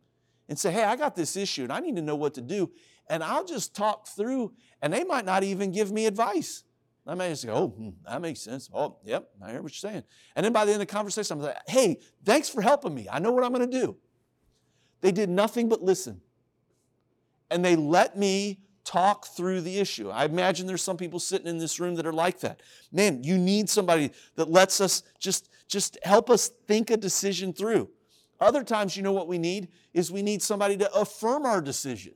and 0.47 0.58
say, 0.60 0.71
hey, 0.71 0.84
I 0.84 0.95
got 0.95 1.15
this 1.15 1.36
issue 1.36 1.63
and 1.63 1.73
I 1.73 1.80
need 1.80 1.95
to 1.95 2.02
know 2.02 2.15
what 2.15 2.36
to 2.36 2.41
do 2.41 2.71
and 3.10 3.23
I'll 3.23 3.45
just 3.45 3.76
talk 3.76 4.08
through, 4.08 4.54
and 4.82 4.93
they 4.93 5.04
might 5.04 5.26
not 5.26 5.43
even 5.43 5.71
give 5.71 5.91
me 5.91 6.06
advice. 6.06 6.63
I 7.08 7.15
may 7.15 7.30
just 7.30 7.46
go, 7.46 7.54
oh, 7.54 7.67
hmm, 7.67 7.89
that 8.06 8.22
makes 8.22 8.41
sense. 8.41 8.70
Oh, 8.74 8.98
yep, 9.06 9.30
I 9.41 9.52
hear 9.52 9.62
what 9.62 9.72
you're 9.72 9.91
saying. 9.91 10.04
And 10.36 10.46
then 10.46 10.52
by 10.52 10.65
the 10.65 10.74
end 10.74 10.82
of 10.82 10.88
the 10.88 10.93
conversation, 10.93 11.38
I'm 11.38 11.43
like, 11.43 11.58
hey, 11.67 12.00
thanks 12.26 12.50
for 12.50 12.62
helping 12.62 12.93
me. 12.93 13.08
I 13.12 13.20
know 13.20 13.32
what 13.32 13.43
I'm 13.43 13.54
going 13.54 13.70
to 13.70 13.80
do. 13.80 13.96
They 15.02 15.12
did 15.12 15.30
nothing 15.30 15.70
but 15.70 15.82
listen. 15.82 16.22
And 17.50 17.63
they 17.63 17.76
let 17.76 18.17
me 18.17 18.60
talk 18.84 19.28
through 19.28 19.62
the 19.62 19.80
issue. 19.80 20.10
I 20.10 20.26
imagine 20.26 20.67
there's 20.67 20.82
some 20.82 20.98
people 20.98 21.20
sitting 21.20 21.48
in 21.48 21.58
this 21.58 21.80
room 21.80 21.96
that 21.96 22.06
are 22.06 22.13
like 22.13 22.39
that. 22.41 22.62
Man, 22.91 23.24
you 23.24 23.38
need 23.38 23.70
somebody 23.70 24.12
that 24.36 24.50
lets 24.50 24.82
us 24.82 25.04
just, 25.20 25.50
just 25.67 25.98
help 26.04 26.30
us 26.30 26.50
think 26.67 26.89
a 26.89 26.98
decision 26.98 27.54
through. 27.54 27.89
Other 28.39 28.63
times, 28.63 28.96
you 28.96 29.04
know 29.04 29.13
what 29.13 29.28
we 29.28 29.38
need? 29.38 29.70
Is 29.93 30.12
we 30.12 30.22
need 30.22 30.41
somebody 30.41 30.78
to 30.78 30.93
affirm 30.93 31.46
our 31.46 31.62
decision. 31.62 32.13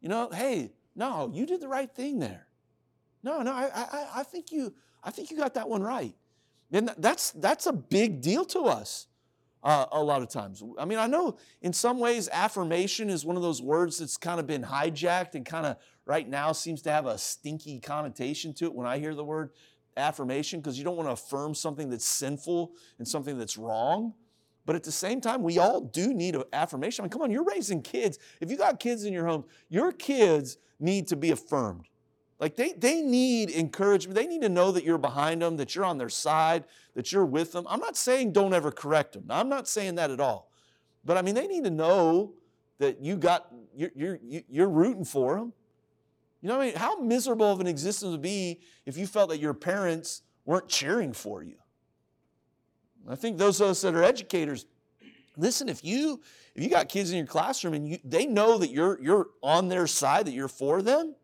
You 0.00 0.08
know, 0.08 0.30
hey, 0.30 0.72
no, 0.94 1.30
you 1.32 1.46
did 1.46 1.60
the 1.60 1.68
right 1.68 1.92
thing 1.94 2.20
there. 2.20 2.46
No, 3.26 3.42
no, 3.42 3.52
I, 3.52 3.68
I, 3.74 4.06
I 4.18 4.22
think 4.22 4.52
you, 4.52 4.72
I 5.02 5.10
think 5.10 5.32
you 5.32 5.36
got 5.36 5.54
that 5.54 5.68
one 5.68 5.82
right. 5.82 6.14
And 6.72 6.92
that's 6.96 7.32
that's 7.32 7.66
a 7.66 7.72
big 7.72 8.20
deal 8.20 8.44
to 8.46 8.60
us. 8.60 9.08
Uh, 9.64 9.86
a 9.90 10.00
lot 10.00 10.22
of 10.22 10.28
times. 10.28 10.62
I 10.78 10.84
mean, 10.84 10.98
I 10.98 11.08
know 11.08 11.38
in 11.60 11.72
some 11.72 11.98
ways 11.98 12.28
affirmation 12.30 13.10
is 13.10 13.24
one 13.24 13.34
of 13.34 13.42
those 13.42 13.60
words 13.60 13.98
that's 13.98 14.16
kind 14.16 14.38
of 14.38 14.46
been 14.46 14.62
hijacked 14.62 15.34
and 15.34 15.44
kind 15.44 15.66
of 15.66 15.76
right 16.04 16.28
now 16.28 16.52
seems 16.52 16.82
to 16.82 16.92
have 16.92 17.06
a 17.06 17.18
stinky 17.18 17.80
connotation 17.80 18.54
to 18.54 18.66
it 18.66 18.74
when 18.74 18.86
I 18.86 18.98
hear 18.98 19.12
the 19.12 19.24
word 19.24 19.50
affirmation 19.96 20.60
because 20.60 20.78
you 20.78 20.84
don't 20.84 20.94
want 20.94 21.08
to 21.08 21.14
affirm 21.14 21.52
something 21.52 21.90
that's 21.90 22.04
sinful 22.04 22.74
and 23.00 23.08
something 23.08 23.36
that's 23.36 23.56
wrong. 23.56 24.14
But 24.66 24.76
at 24.76 24.84
the 24.84 24.92
same 24.92 25.20
time, 25.20 25.42
we 25.42 25.58
all 25.58 25.80
do 25.80 26.14
need 26.14 26.36
an 26.36 26.44
affirmation. 26.52 27.02
I 27.02 27.04
mean, 27.06 27.10
come 27.10 27.22
on, 27.22 27.32
you're 27.32 27.42
raising 27.42 27.82
kids. 27.82 28.20
If 28.40 28.52
you 28.52 28.56
got 28.56 28.78
kids 28.78 29.02
in 29.02 29.12
your 29.12 29.26
home, 29.26 29.46
your 29.68 29.90
kids 29.90 30.58
need 30.78 31.08
to 31.08 31.16
be 31.16 31.32
affirmed. 31.32 31.86
Like 32.38 32.56
they, 32.56 32.72
they 32.72 33.00
need 33.00 33.50
encouragement. 33.50 34.14
They 34.14 34.26
need 34.26 34.42
to 34.42 34.48
know 34.48 34.70
that 34.72 34.84
you're 34.84 34.98
behind 34.98 35.40
them, 35.42 35.56
that 35.56 35.74
you're 35.74 35.84
on 35.84 35.98
their 35.98 36.10
side, 36.10 36.64
that 36.94 37.10
you're 37.10 37.24
with 37.24 37.52
them. 37.52 37.66
I'm 37.68 37.80
not 37.80 37.96
saying 37.96 38.32
don't 38.32 38.52
ever 38.52 38.70
correct 38.70 39.14
them. 39.14 39.24
I'm 39.30 39.48
not 39.48 39.66
saying 39.68 39.94
that 39.94 40.10
at 40.10 40.20
all. 40.20 40.50
But 41.04 41.16
I 41.16 41.22
mean, 41.22 41.34
they 41.34 41.46
need 41.46 41.64
to 41.64 41.70
know 41.70 42.34
that 42.78 43.00
you 43.00 43.16
got, 43.16 43.52
you're, 43.74 43.90
you're, 43.94 44.18
you're 44.48 44.68
rooting 44.68 45.04
for 45.04 45.36
them. 45.36 45.52
You 46.42 46.48
know, 46.48 46.58
what 46.58 46.64
I 46.64 46.66
mean, 46.66 46.76
how 46.76 46.98
miserable 46.98 47.50
of 47.50 47.60
an 47.60 47.66
existence 47.66 48.10
would 48.10 48.22
be 48.22 48.60
if 48.84 48.98
you 48.98 49.06
felt 49.06 49.30
that 49.30 49.40
your 49.40 49.54
parents 49.54 50.22
weren't 50.44 50.68
cheering 50.68 51.12
for 51.12 51.42
you? 51.42 51.56
I 53.08 53.14
think 53.14 53.38
those 53.38 53.60
of 53.60 53.68
us 53.68 53.80
that 53.82 53.94
are 53.94 54.02
educators, 54.02 54.66
listen, 55.36 55.68
if 55.68 55.84
you 55.84 56.20
if 56.54 56.62
you 56.62 56.70
got 56.70 56.88
kids 56.88 57.10
in 57.10 57.18
your 57.18 57.26
classroom 57.26 57.74
and 57.74 57.88
you, 57.88 57.98
they 58.04 58.26
know 58.26 58.58
that 58.58 58.70
you're 58.70 59.00
you're 59.00 59.28
on 59.42 59.68
their 59.68 59.86
side, 59.86 60.26
that 60.26 60.32
you're 60.32 60.48
for 60.48 60.82
them, 60.82 61.14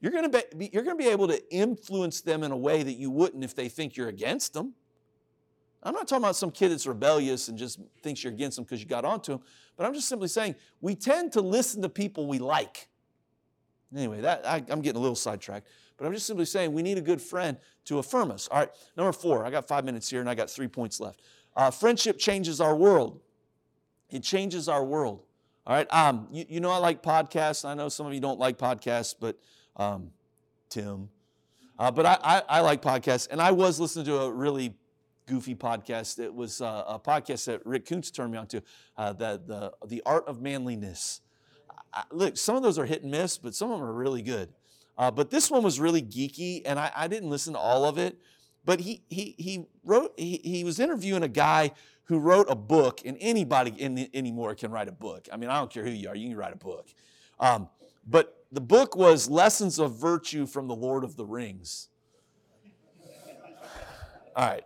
you're 0.00 0.12
going 0.12 0.30
to 0.30 0.44
be 0.56 0.70
you're 0.72 0.84
going 0.84 0.96
to 0.96 1.02
be 1.02 1.10
able 1.10 1.28
to 1.28 1.52
influence 1.52 2.20
them 2.20 2.42
in 2.42 2.52
a 2.52 2.56
way 2.56 2.82
that 2.82 2.94
you 2.94 3.10
wouldn't 3.10 3.44
if 3.44 3.54
they 3.54 3.68
think 3.68 3.96
you're 3.96 4.08
against 4.08 4.54
them. 4.54 4.74
I'm 5.82 5.94
not 5.94 6.08
talking 6.08 6.24
about 6.24 6.36
some 6.36 6.50
kid 6.50 6.70
that's 6.70 6.86
rebellious 6.86 7.48
and 7.48 7.56
just 7.56 7.78
thinks 8.02 8.24
you're 8.24 8.32
against 8.32 8.56
them 8.56 8.64
because 8.64 8.80
you 8.80 8.86
got 8.86 9.04
onto 9.04 9.32
them, 9.32 9.40
but 9.76 9.86
I'm 9.86 9.94
just 9.94 10.08
simply 10.08 10.28
saying 10.28 10.56
we 10.80 10.94
tend 10.94 11.32
to 11.32 11.40
listen 11.40 11.82
to 11.82 11.88
people 11.88 12.26
we 12.26 12.38
like. 12.38 12.88
Anyway, 13.96 14.20
that 14.20 14.46
I, 14.46 14.56
I'm 14.68 14.82
getting 14.82 14.98
a 14.98 15.02
little 15.02 15.16
sidetracked. 15.16 15.66
But 15.96 16.06
I'm 16.06 16.12
just 16.12 16.26
simply 16.26 16.44
saying 16.44 16.72
we 16.72 16.82
need 16.82 16.98
a 16.98 17.02
good 17.02 17.20
friend 17.20 17.56
to 17.86 17.98
affirm 17.98 18.30
us. 18.30 18.48
All 18.50 18.58
right, 18.60 18.70
number 18.96 19.12
four, 19.12 19.44
I 19.44 19.50
got 19.50 19.66
five 19.66 19.84
minutes 19.84 20.08
here 20.08 20.20
and 20.20 20.30
I 20.30 20.34
got 20.34 20.48
three 20.48 20.68
points 20.68 21.00
left. 21.00 21.20
Uh, 21.56 21.70
friendship 21.70 22.18
changes 22.18 22.60
our 22.60 22.76
world. 22.76 23.20
It 24.10 24.22
changes 24.22 24.68
our 24.68 24.84
world. 24.84 25.22
All 25.66 25.74
right, 25.74 25.92
um, 25.92 26.28
you, 26.30 26.44
you, 26.48 26.60
know 26.60 26.70
I 26.70 26.78
like 26.78 27.02
podcasts. 27.02 27.68
I 27.68 27.74
know 27.74 27.88
some 27.88 28.06
of 28.06 28.14
you 28.14 28.20
don't 28.20 28.38
like 28.38 28.56
podcasts, 28.56 29.14
but 29.18 29.38
um, 29.78 30.10
Tim. 30.68 31.08
Uh, 31.78 31.90
but 31.90 32.06
I, 32.06 32.18
I, 32.22 32.42
I, 32.48 32.60
like 32.60 32.82
podcasts, 32.82 33.28
and 33.30 33.40
I 33.40 33.52
was 33.52 33.78
listening 33.78 34.04
to 34.06 34.18
a 34.18 34.32
really 34.32 34.74
goofy 35.26 35.54
podcast. 35.54 36.18
It 36.18 36.34
was 36.34 36.60
uh, 36.60 36.84
a 36.88 36.98
podcast 36.98 37.44
that 37.46 37.64
Rick 37.64 37.86
Kuntz 37.86 38.10
turned 38.10 38.32
me 38.32 38.38
on 38.38 38.46
to, 38.48 38.62
uh, 38.96 39.12
the, 39.12 39.40
the, 39.46 39.72
the 39.86 40.02
Art 40.04 40.26
of 40.26 40.42
Manliness. 40.42 41.20
I, 41.94 42.02
look, 42.10 42.36
some 42.36 42.56
of 42.56 42.62
those 42.62 42.78
are 42.78 42.84
hit 42.84 43.02
and 43.02 43.12
miss, 43.12 43.38
but 43.38 43.54
some 43.54 43.70
of 43.70 43.78
them 43.78 43.88
are 43.88 43.92
really 43.92 44.22
good. 44.22 44.48
Uh, 44.96 45.12
but 45.12 45.30
this 45.30 45.50
one 45.50 45.62
was 45.62 45.78
really 45.78 46.02
geeky, 46.02 46.62
and 46.64 46.78
I, 46.80 46.90
I, 46.96 47.06
didn't 47.06 47.30
listen 47.30 47.52
to 47.52 47.58
all 47.60 47.84
of 47.84 47.98
it. 47.98 48.18
But 48.64 48.80
he, 48.80 49.02
he, 49.08 49.36
he 49.38 49.66
wrote, 49.84 50.12
he, 50.16 50.40
he 50.42 50.64
was 50.64 50.80
interviewing 50.80 51.22
a 51.22 51.28
guy 51.28 51.70
who 52.04 52.18
wrote 52.18 52.46
a 52.50 52.56
book, 52.56 53.00
and 53.04 53.16
anybody 53.20 53.70
in, 53.78 54.08
anymore 54.12 54.54
can 54.56 54.72
write 54.72 54.88
a 54.88 54.92
book. 54.92 55.28
I 55.32 55.36
mean, 55.36 55.50
I 55.50 55.58
don't 55.58 55.70
care 55.70 55.84
who 55.84 55.90
you 55.90 56.08
are, 56.08 56.16
you 56.16 56.28
can 56.28 56.36
write 56.36 56.52
a 56.52 56.56
book. 56.56 56.88
Um, 57.38 57.68
but 58.06 58.37
the 58.50 58.60
book 58.60 58.96
was 58.96 59.28
Lessons 59.28 59.78
of 59.78 59.96
Virtue 59.96 60.46
from 60.46 60.68
the 60.68 60.74
Lord 60.74 61.04
of 61.04 61.16
the 61.16 61.24
Rings. 61.24 61.88
All 64.34 64.46
right. 64.46 64.64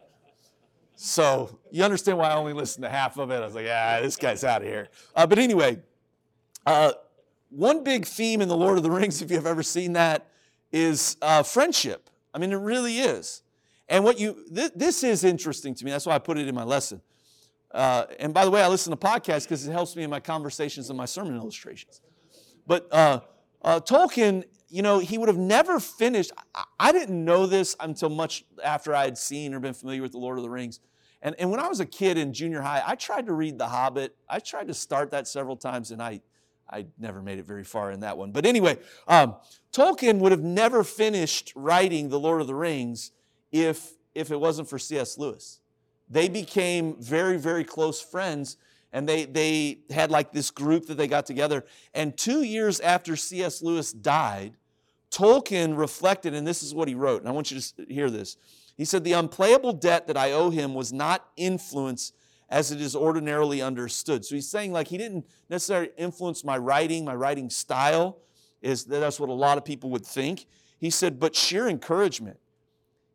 So 0.94 1.58
you 1.70 1.82
understand 1.82 2.18
why 2.18 2.28
I 2.28 2.36
only 2.36 2.52
listened 2.52 2.84
to 2.84 2.88
half 2.88 3.18
of 3.18 3.30
it. 3.30 3.36
I 3.36 3.44
was 3.44 3.54
like, 3.54 3.66
ah, 3.68 3.98
this 4.02 4.16
guy's 4.16 4.44
out 4.44 4.62
of 4.62 4.68
here. 4.68 4.88
Uh, 5.16 5.26
but 5.26 5.38
anyway, 5.38 5.80
uh, 6.64 6.92
one 7.50 7.82
big 7.82 8.06
theme 8.06 8.40
in 8.40 8.48
The 8.48 8.56
Lord 8.56 8.76
of 8.76 8.84
the 8.84 8.90
Rings, 8.90 9.20
if 9.20 9.30
you've 9.30 9.46
ever 9.46 9.62
seen 9.62 9.94
that, 9.94 10.28
is 10.70 11.16
uh, 11.20 11.42
friendship. 11.42 12.08
I 12.32 12.38
mean, 12.38 12.52
it 12.52 12.56
really 12.56 12.98
is. 12.98 13.42
And 13.88 14.04
what 14.04 14.20
you, 14.20 14.44
th- 14.54 14.72
this 14.76 15.02
is 15.02 15.24
interesting 15.24 15.74
to 15.74 15.84
me. 15.84 15.90
That's 15.90 16.06
why 16.06 16.14
I 16.14 16.18
put 16.18 16.38
it 16.38 16.46
in 16.46 16.54
my 16.54 16.64
lesson. 16.64 17.02
Uh, 17.72 18.04
and 18.20 18.32
by 18.32 18.44
the 18.44 18.50
way, 18.50 18.62
I 18.62 18.68
listen 18.68 18.90
to 18.90 18.96
podcasts 18.96 19.42
because 19.42 19.66
it 19.66 19.72
helps 19.72 19.96
me 19.96 20.02
in 20.02 20.10
my 20.10 20.20
conversations 20.20 20.88
and 20.88 20.96
my 20.96 21.04
sermon 21.04 21.36
illustrations. 21.36 22.00
But 22.66 22.86
uh, 23.64 23.80
Tolkien, 23.80 24.44
you 24.68 24.82
know, 24.82 24.98
he 24.98 25.18
would 25.18 25.28
have 25.28 25.38
never 25.38 25.80
finished. 25.80 26.32
I, 26.54 26.64
I 26.78 26.92
didn't 26.92 27.24
know 27.24 27.46
this 27.46 27.76
until 27.80 28.08
much 28.08 28.44
after 28.62 28.94
I 28.94 29.04
had 29.04 29.18
seen 29.18 29.54
or 29.54 29.60
been 29.60 29.74
familiar 29.74 30.02
with 30.02 30.12
The 30.12 30.18
Lord 30.18 30.38
of 30.38 30.44
the 30.44 30.50
Rings. 30.50 30.80
And, 31.22 31.36
and 31.38 31.50
when 31.50 31.60
I 31.60 31.68
was 31.68 31.78
a 31.80 31.86
kid 31.86 32.18
in 32.18 32.32
junior 32.32 32.60
high, 32.60 32.82
I 32.84 32.96
tried 32.96 33.26
to 33.26 33.32
read 33.32 33.58
The 33.58 33.68
Hobbit. 33.68 34.16
I 34.28 34.40
tried 34.40 34.68
to 34.68 34.74
start 34.74 35.12
that 35.12 35.28
several 35.28 35.56
times, 35.56 35.92
and 35.92 36.02
I, 36.02 36.20
I 36.68 36.86
never 36.98 37.22
made 37.22 37.38
it 37.38 37.46
very 37.46 37.64
far 37.64 37.92
in 37.92 38.00
that 38.00 38.18
one. 38.18 38.32
But 38.32 38.44
anyway, 38.44 38.78
um, 39.06 39.36
Tolkien 39.72 40.18
would 40.18 40.32
have 40.32 40.42
never 40.42 40.82
finished 40.82 41.52
writing 41.54 42.08
The 42.08 42.18
Lord 42.18 42.40
of 42.40 42.48
the 42.48 42.54
Rings 42.54 43.12
if, 43.52 43.92
if 44.14 44.30
it 44.32 44.40
wasn't 44.40 44.68
for 44.68 44.78
C.S. 44.78 45.16
Lewis. 45.16 45.60
They 46.08 46.28
became 46.28 46.96
very, 47.00 47.38
very 47.38 47.64
close 47.64 48.00
friends, 48.00 48.56
and 48.92 49.08
they, 49.08 49.24
they 49.24 49.78
had 49.90 50.10
like 50.10 50.32
this 50.32 50.50
group 50.50 50.86
that 50.86 50.96
they 50.96 51.06
got 51.06 51.26
together. 51.26 51.64
And 51.94 52.16
two 52.16 52.42
years 52.42 52.80
after 52.80 53.16
C.S. 53.16 53.62
Lewis 53.62 53.92
died, 53.92 54.56
Tolkien 55.10 55.76
reflected, 55.76 56.34
and 56.34 56.46
this 56.46 56.62
is 56.62 56.74
what 56.74 56.88
he 56.88 56.94
wrote, 56.94 57.20
and 57.20 57.28
I 57.28 57.32
want 57.32 57.50
you 57.50 57.60
to 57.60 57.86
hear 57.92 58.10
this. 58.10 58.36
He 58.76 58.84
said, 58.84 59.04
The 59.04 59.12
unplayable 59.12 59.74
debt 59.74 60.06
that 60.06 60.16
I 60.16 60.32
owe 60.32 60.50
him 60.50 60.74
was 60.74 60.92
not 60.92 61.28
influence 61.36 62.12
as 62.48 62.70
it 62.70 62.80
is 62.80 62.94
ordinarily 62.94 63.62
understood. 63.62 64.24
So 64.24 64.34
he's 64.34 64.48
saying, 64.48 64.72
like, 64.72 64.88
he 64.88 64.98
didn't 64.98 65.26
necessarily 65.48 65.90
influence 65.96 66.44
my 66.44 66.58
writing, 66.58 67.04
my 67.04 67.14
writing 67.14 67.48
style, 67.48 68.18
is 68.60 68.84
that's 68.84 69.18
what 69.18 69.30
a 69.30 69.34
lot 69.34 69.58
of 69.58 69.64
people 69.64 69.90
would 69.90 70.04
think. 70.04 70.46
He 70.78 70.90
said, 70.90 71.18
but 71.18 71.34
sheer 71.34 71.68
encouragement. 71.68 72.38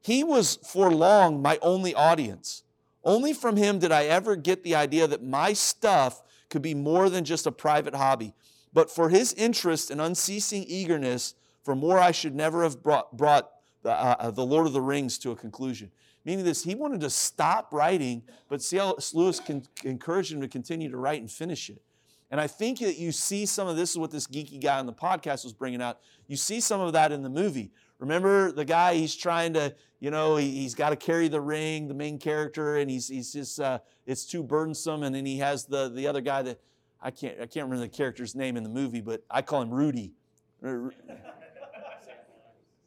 He 0.01 0.23
was 0.23 0.57
for 0.67 0.91
long 0.91 1.41
my 1.41 1.59
only 1.61 1.93
audience. 1.93 2.63
Only 3.07 3.31
from 3.31 3.55
him 3.55 3.79
did 3.79 3.93
I 3.93 4.03
ever 4.03 4.35
get 4.35 4.63
the 4.63 4.75
idea 4.75 5.07
that 5.07 5.23
my 5.23 5.53
stuff 5.53 6.21
could 6.49 6.61
be 6.61 6.73
more 6.73 7.09
than 7.09 7.23
just 7.23 7.47
a 7.47 7.53
private 7.53 7.95
hobby. 7.95 8.33
But 8.73 8.91
for 8.91 9.07
his 9.07 9.33
interest 9.33 9.89
and 9.89 10.01
unceasing 10.01 10.65
eagerness 10.67 11.33
for 11.63 11.73
more, 11.73 11.99
I 11.99 12.11
should 12.11 12.35
never 12.35 12.63
have 12.63 12.83
brought, 12.83 13.15
brought 13.15 13.49
the, 13.81 13.91
uh, 13.91 14.15
uh, 14.19 14.31
the 14.31 14.45
Lord 14.45 14.67
of 14.67 14.73
the 14.73 14.81
Rings 14.81 15.17
to 15.19 15.31
a 15.31 15.37
conclusion. 15.37 15.89
Meaning 16.25 16.43
this, 16.43 16.65
he 16.65 16.75
wanted 16.75 16.99
to 16.99 17.09
stop 17.09 17.71
writing, 17.71 18.23
but 18.49 18.61
C.S. 18.61 19.13
Lewis 19.13 19.39
can, 19.39 19.63
encouraged 19.85 20.33
him 20.33 20.41
to 20.41 20.49
continue 20.49 20.91
to 20.91 20.97
write 20.97 21.21
and 21.21 21.31
finish 21.31 21.69
it. 21.69 21.81
And 22.29 22.41
I 22.41 22.47
think 22.47 22.79
that 22.79 22.97
you 22.97 23.13
see 23.13 23.45
some 23.45 23.69
of 23.69 23.77
this 23.77 23.91
is 23.91 23.97
what 23.97 24.11
this 24.11 24.27
geeky 24.27 24.61
guy 24.61 24.79
on 24.79 24.85
the 24.85 24.91
podcast 24.91 25.45
was 25.45 25.53
bringing 25.53 25.81
out. 25.81 25.99
You 26.27 26.35
see 26.35 26.59
some 26.59 26.81
of 26.81 26.91
that 26.91 27.13
in 27.13 27.23
the 27.23 27.29
movie. 27.29 27.71
Remember 27.99 28.51
the 28.51 28.65
guy, 28.65 28.93
he's 28.95 29.15
trying 29.15 29.53
to, 29.53 29.75
you 29.99 30.11
know, 30.11 30.35
he, 30.35 30.63
has 30.63 30.75
got 30.75 30.91
to 30.91 30.95
carry 30.95 31.27
the 31.27 31.41
ring, 31.41 31.87
the 31.87 31.93
main 31.93 32.19
character, 32.19 32.77
and 32.77 32.89
he's, 32.89 33.07
he's 33.07 33.33
just, 33.33 33.59
uh, 33.59 33.79
it's 34.05 34.25
too 34.25 34.43
burdensome. 34.43 35.03
And 35.03 35.15
then 35.15 35.25
he 35.25 35.39
has 35.39 35.65
the, 35.65 35.89
the 35.89 36.07
other 36.07 36.21
guy 36.21 36.43
that, 36.43 36.59
I 37.01 37.11
can't, 37.11 37.35
I 37.35 37.45
can't 37.45 37.65
remember 37.65 37.79
the 37.79 37.89
character's 37.89 38.35
name 38.35 38.57
in 38.57 38.63
the 38.63 38.69
movie, 38.69 39.01
but 39.01 39.23
I 39.29 39.41
call 39.41 39.61
him 39.61 39.71
Rudy. 39.71 40.13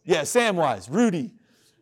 yeah, 0.05 0.23
Samwise, 0.23 0.89
Rudy. 0.91 1.33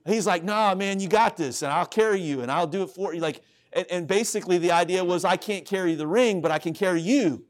He's 0.07 0.27
like, 0.27 0.43
nah, 0.43 0.75
man, 0.75 1.01
you 1.01 1.09
got 1.09 1.37
this, 1.37 1.63
and 1.63 1.71
I'll 1.71 1.87
carry 1.87 2.21
you, 2.21 2.41
and 2.41 2.51
I'll 2.51 2.67
do 2.67 2.83
it 2.83 2.91
for 2.91 3.15
you. 3.15 3.21
Like, 3.21 3.43
and, 3.75 3.87
and 3.91 4.07
basically 4.07 4.57
the 4.57 4.73
idea 4.73 5.05
was, 5.05 5.25
I 5.25 5.37
can't 5.37 5.67
carry 5.67 5.95
the 5.95 6.07
ring, 6.07 6.41
but 6.41 6.51
I 6.51 6.59
can 6.59 6.73
carry 6.73 7.03
you. 7.03 7.45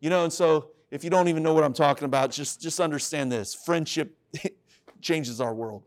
You 0.00 0.10
know, 0.10 0.24
and 0.24 0.32
so 0.32 0.70
if 0.90 1.04
you 1.04 1.10
don't 1.10 1.28
even 1.28 1.44
know 1.44 1.54
what 1.54 1.62
I'm 1.62 1.72
talking 1.72 2.04
about, 2.04 2.32
just, 2.32 2.60
just 2.60 2.80
understand 2.80 3.30
this. 3.30 3.54
Friendship 3.54 4.16
changes 5.02 5.40
our 5.40 5.54
world. 5.54 5.82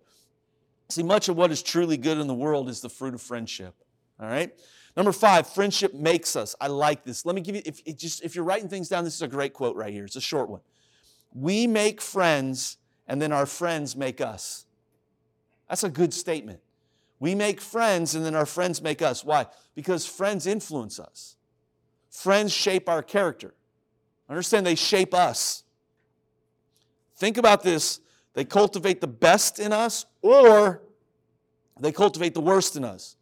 See, 0.90 1.04
much 1.04 1.30
of 1.30 1.36
what 1.36 1.52
is 1.52 1.64
truly 1.64 1.98
good 1.98 2.20
in 2.20 2.28
the 2.28 2.36
world 2.36 2.70
is 2.70 2.82
the 2.82 2.90
fruit 2.90 3.14
of 3.14 3.22
friendship. 3.22 3.74
All 4.20 4.28
right? 4.28 4.54
Number 4.96 5.12
five, 5.12 5.48
friendship 5.48 5.94
makes 5.94 6.36
us. 6.36 6.56
I 6.62 6.68
like 6.68 7.04
this. 7.04 7.26
Let 7.26 7.36
me 7.36 7.42
give 7.42 7.56
you, 7.56 7.62
if, 7.66 7.84
just, 7.98 8.24
if 8.24 8.36
you're 8.36 8.46
writing 8.46 8.70
things 8.70 8.88
down, 8.88 9.04
this 9.04 9.16
is 9.16 9.22
a 9.22 9.28
great 9.28 9.54
quote 9.54 9.76
right 9.76 9.92
here. 9.92 10.06
It's 10.06 10.16
a 10.16 10.22
short 10.22 10.50
one. 10.50 10.62
We 11.34 11.68
make 11.68 12.00
friends, 12.00 12.78
and 13.08 13.22
then 13.22 13.32
our 13.32 13.46
friends 13.46 13.96
make 13.96 14.22
us. 14.22 14.66
That's 15.68 15.84
a 15.84 15.90
good 15.90 16.14
statement. 16.14 16.60
We 17.20 17.36
make 17.36 17.60
friends, 17.60 18.16
and 18.16 18.24
then 18.24 18.36
our 18.36 18.46
friends 18.46 18.82
make 18.82 19.02
us. 19.02 19.24
Why? 19.24 19.48
Because 19.74 20.06
friends 20.06 20.46
influence 20.48 21.00
us, 21.00 21.36
friends 22.10 22.54
shape 22.54 22.88
our 22.88 23.02
character. 23.02 23.54
Understand 24.30 24.66
they 24.66 24.76
shape 24.76 25.14
us. 25.14 25.64
Think 27.18 27.38
about 27.38 27.64
this. 27.64 28.00
They 28.36 28.46
cultivate 28.46 29.02
the 29.02 29.08
best 29.08 29.60
in 29.60 29.74
us 29.74 30.06
or 30.22 30.84
they 31.80 31.92
cultivate 31.92 32.34
the 32.34 32.42
worst 32.42 32.76
in 32.76 32.84
us. 32.84 33.16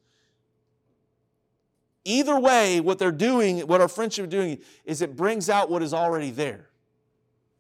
Either 2.03 2.37
way, 2.37 2.81
what 2.81 2.99
they're 2.99 3.11
doing, 3.11 3.59
what 3.61 3.79
our 3.79 3.87
friendship 3.87 4.25
is 4.25 4.31
doing, 4.31 4.59
is 4.83 5.01
it 5.01 5.15
brings 5.15 5.49
out 5.49 5.69
what 5.69 5.81
is 5.81 5.93
already 5.93 6.31
there. 6.31 6.69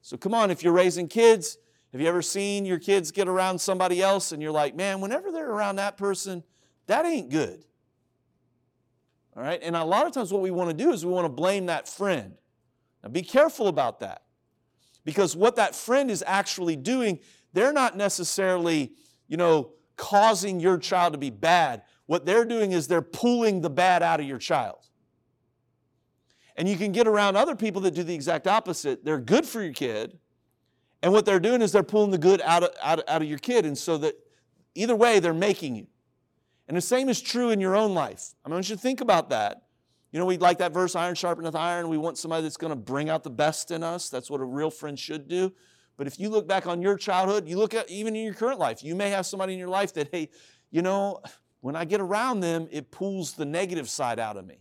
So 0.01 0.17
come 0.17 0.33
on, 0.33 0.51
if 0.51 0.63
you're 0.63 0.73
raising 0.73 1.07
kids, 1.07 1.57
have 1.93 2.01
you 2.01 2.07
ever 2.07 2.21
seen 2.21 2.65
your 2.65 2.79
kids 2.79 3.11
get 3.11 3.27
around 3.27 3.59
somebody 3.59 4.01
else 4.01 4.31
and 4.31 4.41
you're 4.41 4.51
like, 4.51 4.75
man, 4.75 4.99
whenever 4.99 5.31
they're 5.31 5.49
around 5.49 5.77
that 5.77 5.95
person, 5.95 6.43
that 6.87 7.05
ain't 7.05 7.29
good. 7.29 7.63
All 9.37 9.43
right? 9.43 9.59
And 9.63 9.75
a 9.75 9.83
lot 9.83 10.05
of 10.05 10.11
times 10.11 10.33
what 10.33 10.41
we 10.41 10.51
want 10.51 10.75
to 10.75 10.83
do 10.83 10.91
is 10.91 11.05
we 11.05 11.11
want 11.11 11.25
to 11.25 11.29
blame 11.29 11.67
that 11.67 11.87
friend. 11.87 12.33
Now 13.03 13.09
be 13.09 13.21
careful 13.21 13.67
about 13.67 13.99
that. 14.01 14.23
Because 15.05 15.35
what 15.35 15.55
that 15.57 15.75
friend 15.75 16.09
is 16.09 16.23
actually 16.25 16.75
doing, 16.75 17.19
they're 17.53 17.73
not 17.73 17.95
necessarily, 17.95 18.91
you 19.27 19.37
know, 19.37 19.71
causing 19.95 20.59
your 20.59 20.77
child 20.77 21.13
to 21.13 21.19
be 21.19 21.29
bad. 21.29 21.83
What 22.05 22.25
they're 22.25 22.45
doing 22.45 22.71
is 22.71 22.87
they're 22.87 23.01
pulling 23.01 23.61
the 23.61 23.69
bad 23.69 24.03
out 24.03 24.19
of 24.19 24.25
your 24.25 24.39
child. 24.39 24.79
And 26.55 26.67
you 26.67 26.77
can 26.77 26.91
get 26.91 27.07
around 27.07 27.35
other 27.35 27.55
people 27.55 27.81
that 27.81 27.95
do 27.95 28.03
the 28.03 28.13
exact 28.13 28.47
opposite. 28.47 29.03
They're 29.03 29.19
good 29.19 29.45
for 29.45 29.63
your 29.63 29.73
kid. 29.73 30.19
And 31.01 31.11
what 31.11 31.25
they're 31.25 31.39
doing 31.39 31.61
is 31.61 31.71
they're 31.71 31.83
pulling 31.83 32.11
the 32.11 32.17
good 32.17 32.41
out 32.41 32.63
of, 32.63 32.69
out, 32.81 32.99
of, 32.99 33.05
out 33.07 33.21
of 33.21 33.27
your 33.27 33.39
kid. 33.39 33.65
And 33.65 33.77
so 33.77 33.97
that 33.99 34.15
either 34.75 34.95
way, 34.95 35.19
they're 35.19 35.33
making 35.33 35.75
you. 35.75 35.87
And 36.67 36.77
the 36.77 36.81
same 36.81 37.09
is 37.09 37.21
true 37.21 37.49
in 37.49 37.59
your 37.59 37.75
own 37.75 37.93
life. 37.93 38.35
I, 38.45 38.49
mean, 38.49 38.53
I 38.53 38.55
want 38.57 38.69
you 38.69 38.75
to 38.75 38.81
think 38.81 39.01
about 39.01 39.29
that. 39.31 39.63
You 40.11 40.19
know, 40.19 40.25
we 40.25 40.37
like 40.37 40.59
that 40.59 40.73
verse, 40.73 40.95
iron 40.95 41.15
sharpeneth 41.15 41.55
iron. 41.55 41.89
We 41.89 41.97
want 41.97 42.19
somebody 42.19 42.43
that's 42.43 42.55
going 42.55 42.71
to 42.71 42.77
bring 42.77 43.09
out 43.09 43.23
the 43.23 43.31
best 43.31 43.71
in 43.71 43.83
us. 43.83 44.09
That's 44.09 44.29
what 44.29 44.41
a 44.41 44.45
real 44.45 44.69
friend 44.69 44.97
should 44.97 45.27
do. 45.27 45.51
But 45.97 46.07
if 46.07 46.19
you 46.19 46.29
look 46.29 46.47
back 46.47 46.65
on 46.65 46.81
your 46.81 46.97
childhood, 46.97 47.47
you 47.47 47.57
look 47.57 47.73
at 47.73 47.89
even 47.89 48.15
in 48.15 48.23
your 48.23 48.33
current 48.33 48.59
life, 48.59 48.83
you 48.83 48.95
may 48.95 49.09
have 49.11 49.25
somebody 49.25 49.53
in 49.53 49.59
your 49.59 49.69
life 49.69 49.93
that, 49.93 50.09
hey, 50.11 50.29
you 50.71 50.81
know, 50.81 51.21
when 51.61 51.75
I 51.75 51.85
get 51.85 52.01
around 52.01 52.39
them, 52.39 52.67
it 52.71 52.91
pulls 52.91 53.33
the 53.33 53.45
negative 53.45 53.89
side 53.89 54.19
out 54.19 54.37
of 54.37 54.45
me. 54.45 54.57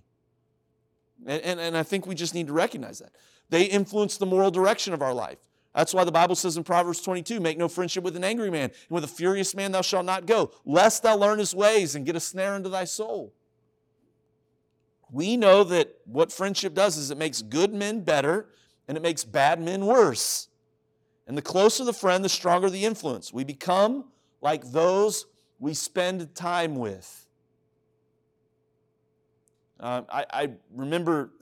And, 1.27 1.43
and, 1.43 1.61
and 1.61 1.77
I 1.77 1.83
think 1.83 2.07
we 2.07 2.15
just 2.15 2.35
need 2.35 2.49
to 2.49 2.53
recognize 2.53 2.99
that. 2.99 3.13
They 3.49 3.65
influence 3.65 4.19
the 4.19 4.27
moral 4.27 4.51
direction 4.51 4.93
of 4.93 5.03
our 5.03 5.15
life. 5.15 5.39
That's 5.75 5.95
why 5.95 6.05
the 6.05 6.13
Bible 6.13 6.35
says 6.35 6.57
in 6.57 6.65
Proverbs 6.65 7.01
22 7.01 7.41
make 7.41 7.57
no 7.57 7.69
friendship 7.69 8.05
with 8.05 8.17
an 8.17 8.25
angry 8.25 8.51
man, 8.51 8.65
and 8.65 8.91
with 8.91 9.05
a 9.05 9.09
furious 9.09 9.55
man 9.55 9.73
thou 9.73 9.81
shalt 9.81 10.05
not 10.05 10.27
go, 10.27 10.53
lest 10.67 11.03
thou 11.03 11.17
learn 11.17 11.39
his 11.39 11.55
ways 11.55 11.95
and 11.95 12.05
get 12.05 12.15
a 12.15 12.21
snare 12.21 12.57
into 12.57 12.69
thy 12.69 12.85
soul 12.85 13.33
we 15.13 15.37
know 15.37 15.63
that 15.63 15.95
what 16.07 16.33
friendship 16.33 16.75
does 16.75 16.97
is 16.97 17.11
it 17.11 17.19
makes 17.19 17.43
good 17.43 17.73
men 17.73 18.01
better 18.01 18.49
and 18.89 18.97
it 18.97 19.03
makes 19.03 19.23
bad 19.23 19.61
men 19.61 19.85
worse. 19.85 20.49
And 21.27 21.37
the 21.37 21.43
closer 21.43 21.85
the 21.85 21.93
friend, 21.93 22.25
the 22.25 22.29
stronger 22.29 22.69
the 22.69 22.85
influence. 22.85 23.33
We 23.33 23.45
become 23.45 24.07
like 24.41 24.71
those 24.71 25.27
we 25.59 25.75
spend 25.75 26.35
time 26.35 26.77
with. 26.77 27.27
Uh, 29.79 30.03
I, 30.11 30.25
I, 30.33 30.51
remember, 30.75 31.33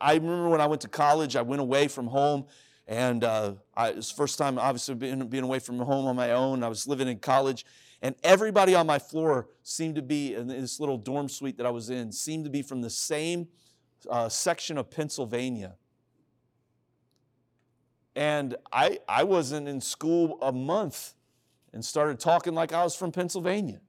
I 0.00 0.14
remember 0.14 0.48
when 0.48 0.60
I 0.60 0.66
went 0.66 0.80
to 0.82 0.88
college, 0.88 1.36
I 1.36 1.42
went 1.42 1.60
away 1.60 1.88
from 1.88 2.06
home, 2.06 2.46
and 2.88 3.22
uh, 3.22 3.54
I, 3.76 3.90
it 3.90 3.96
was 3.96 4.08
the 4.10 4.16
first 4.16 4.38
time, 4.38 4.58
obviously, 4.58 4.94
being, 4.96 5.28
being 5.28 5.44
away 5.44 5.60
from 5.60 5.78
home 5.78 6.06
on 6.06 6.16
my 6.16 6.32
own. 6.32 6.64
I 6.64 6.68
was 6.68 6.88
living 6.88 7.06
in 7.06 7.18
college, 7.18 7.64
and 8.02 8.16
everybody 8.24 8.74
on 8.74 8.86
my 8.86 8.98
floor 8.98 9.48
seemed 9.62 9.94
to 9.96 10.02
be, 10.02 10.34
in 10.34 10.48
this 10.48 10.80
little 10.80 10.98
dorm 10.98 11.28
suite 11.28 11.56
that 11.58 11.66
I 11.66 11.70
was 11.70 11.90
in, 11.90 12.10
seemed 12.10 12.44
to 12.44 12.50
be 12.50 12.62
from 12.62 12.80
the 12.80 12.90
same 12.90 13.46
uh, 14.08 14.28
section 14.28 14.78
of 14.78 14.90
Pennsylvania. 14.90 15.74
And 18.16 18.56
I, 18.72 18.98
I 19.08 19.24
wasn't 19.24 19.68
in 19.68 19.80
school 19.80 20.38
a 20.42 20.52
month 20.52 21.14
and 21.72 21.84
started 21.84 22.18
talking 22.18 22.54
like 22.54 22.72
I 22.72 22.82
was 22.82 22.94
from 22.94 23.12
Pennsylvania. 23.12 23.80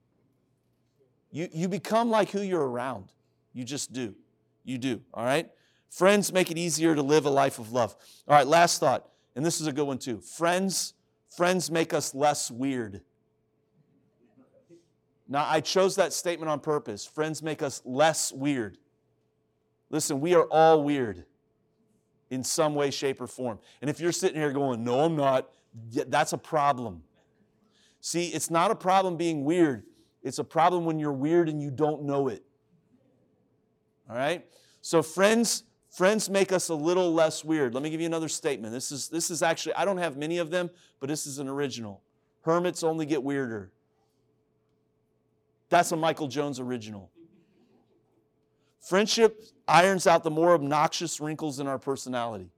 You, 1.32 1.48
you 1.52 1.68
become 1.68 2.10
like 2.10 2.30
who 2.30 2.42
you're 2.42 2.68
around. 2.68 3.12
You 3.54 3.64
just 3.64 3.94
do. 3.94 4.16
You 4.64 4.78
do, 4.78 5.02
all 5.14 5.26
right? 5.26 5.50
Friends 5.90 6.32
make 6.32 6.52
it 6.52 6.58
easier 6.58 6.94
to 6.94 7.02
live 7.02 7.26
a 7.26 7.30
life 7.30 7.58
of 7.58 7.72
love. 7.72 7.96
All 8.28 8.36
right, 8.36 8.46
last 8.46 8.80
thought, 8.80 9.10
and 9.36 9.46
this 9.46 9.60
is 9.60 9.68
a 9.68 9.74
good 9.74 9.86
one 9.86 9.98
too. 9.98 10.20
Friends, 10.20 10.94
friends 11.36 11.72
make 11.72 11.94
us 11.94 12.14
less 12.14 12.52
weird. 12.52 13.02
Now, 15.28 15.48
I 15.50 15.62
chose 15.62 15.96
that 15.96 16.14
statement 16.14 16.50
on 16.50 16.60
purpose. 16.60 17.06
Friends 17.06 17.42
make 17.42 17.64
us 17.64 17.82
less 17.86 18.32
weird. 18.32 18.78
Listen, 19.90 20.22
we 20.22 20.36
are 20.36 20.44
all 20.44 20.84
weird 20.84 21.26
in 22.32 22.44
some 22.44 22.74
way, 22.74 22.90
shape, 22.90 23.22
or 23.22 23.28
form. 23.28 23.60
And 23.82 23.90
if 23.90 24.00
you're 24.00 24.14
sitting 24.14 24.40
here 24.40 24.52
going, 24.52 24.84
no, 24.84 25.02
I'm 25.02 25.16
not, 25.16 25.52
that's 26.08 26.34
a 26.34 26.38
problem. 26.38 27.04
See, 28.00 28.30
it's 28.30 28.50
not 28.50 28.72
a 28.72 28.76
problem 28.76 29.18
being 29.18 29.44
weird, 29.44 29.84
it's 30.24 30.40
a 30.40 30.44
problem 30.44 30.86
when 30.86 30.98
you're 30.98 31.14
weird 31.14 31.50
and 31.50 31.62
you 31.62 31.70
don't 31.70 32.04
know 32.04 32.30
it. 32.30 32.44
All 34.10 34.16
right? 34.16 34.46
So, 34.82 35.04
friends, 35.04 35.64
friends 35.90 36.30
make 36.30 36.52
us 36.52 36.70
a 36.70 36.76
little 36.76 37.14
less 37.14 37.44
weird. 37.44 37.74
Let 37.74 37.84
me 37.84 37.90
give 37.90 38.00
you 38.00 38.08
another 38.08 38.30
statement. 38.30 38.74
This 38.74 38.92
is, 38.92 39.10
this 39.10 39.30
is 39.30 39.44
actually, 39.44 39.76
I 39.76 39.86
don't 39.86 39.98
have 39.98 40.18
many 40.18 40.38
of 40.38 40.50
them, 40.50 40.70
but 41.00 41.10
this 41.10 41.28
is 41.28 41.38
an 41.38 41.48
original. 41.48 42.02
Hermits 42.42 42.82
only 42.82 43.06
get 43.06 43.22
weirder. 43.22 43.72
That's 45.70 45.92
a 45.92 45.96
Michael 45.96 46.28
Jones 46.28 46.60
original. 46.60 47.12
Friendship 48.80 49.44
irons 49.72 50.06
out 50.06 50.24
the 50.24 50.32
more 50.32 50.54
obnoxious 50.54 51.20
wrinkles 51.20 51.60
in 51.60 51.68
our 51.68 51.80
personality. 51.80 52.50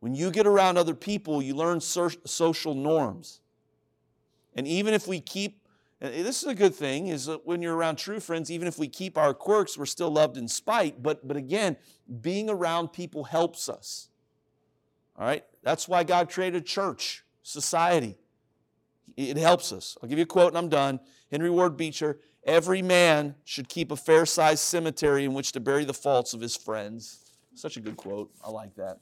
When 0.00 0.14
you 0.14 0.30
get 0.30 0.46
around 0.46 0.76
other 0.76 0.94
people, 0.94 1.40
you 1.40 1.54
learn 1.54 1.80
social 1.80 2.74
norms. 2.74 3.40
And 4.54 4.68
even 4.68 4.92
if 4.92 5.06
we 5.06 5.18
keep, 5.18 5.66
this 5.98 6.42
is 6.42 6.48
a 6.48 6.54
good 6.54 6.74
thing, 6.74 7.06
is 7.06 7.24
that 7.24 7.46
when 7.46 7.62
you're 7.62 7.74
around 7.74 7.96
true 7.96 8.20
friends, 8.20 8.50
even 8.50 8.68
if 8.68 8.78
we 8.78 8.86
keep 8.86 9.16
our 9.16 9.32
quirks, 9.32 9.78
we're 9.78 9.86
still 9.86 10.10
loved 10.10 10.36
in 10.36 10.46
spite. 10.46 11.02
But, 11.02 11.26
but 11.26 11.38
again, 11.38 11.78
being 12.20 12.50
around 12.50 12.88
people 12.88 13.24
helps 13.24 13.68
us. 13.70 14.10
All 15.18 15.24
right? 15.24 15.44
That's 15.62 15.88
why 15.88 16.04
God 16.04 16.30
created 16.30 16.66
church, 16.66 17.24
society. 17.42 18.18
It 19.16 19.38
helps 19.38 19.72
us. 19.72 19.96
I'll 20.02 20.08
give 20.08 20.18
you 20.18 20.24
a 20.24 20.26
quote 20.26 20.48
and 20.48 20.58
I'm 20.58 20.68
done. 20.68 21.00
Henry 21.30 21.48
Ward 21.48 21.78
Beecher 21.78 22.18
Every 22.46 22.82
man 22.82 23.36
should 23.44 23.68
keep 23.68 23.90
a 23.90 23.96
fair 23.96 24.26
sized 24.26 24.60
cemetery 24.60 25.24
in 25.24 25.32
which 25.34 25.52
to 25.52 25.60
bury 25.60 25.84
the 25.84 25.94
faults 25.94 26.34
of 26.34 26.40
his 26.40 26.56
friends. 26.56 27.30
Such 27.54 27.76
a 27.76 27.80
good 27.80 27.96
quote. 27.96 28.30
I 28.44 28.50
like 28.50 28.74
that. 28.74 28.98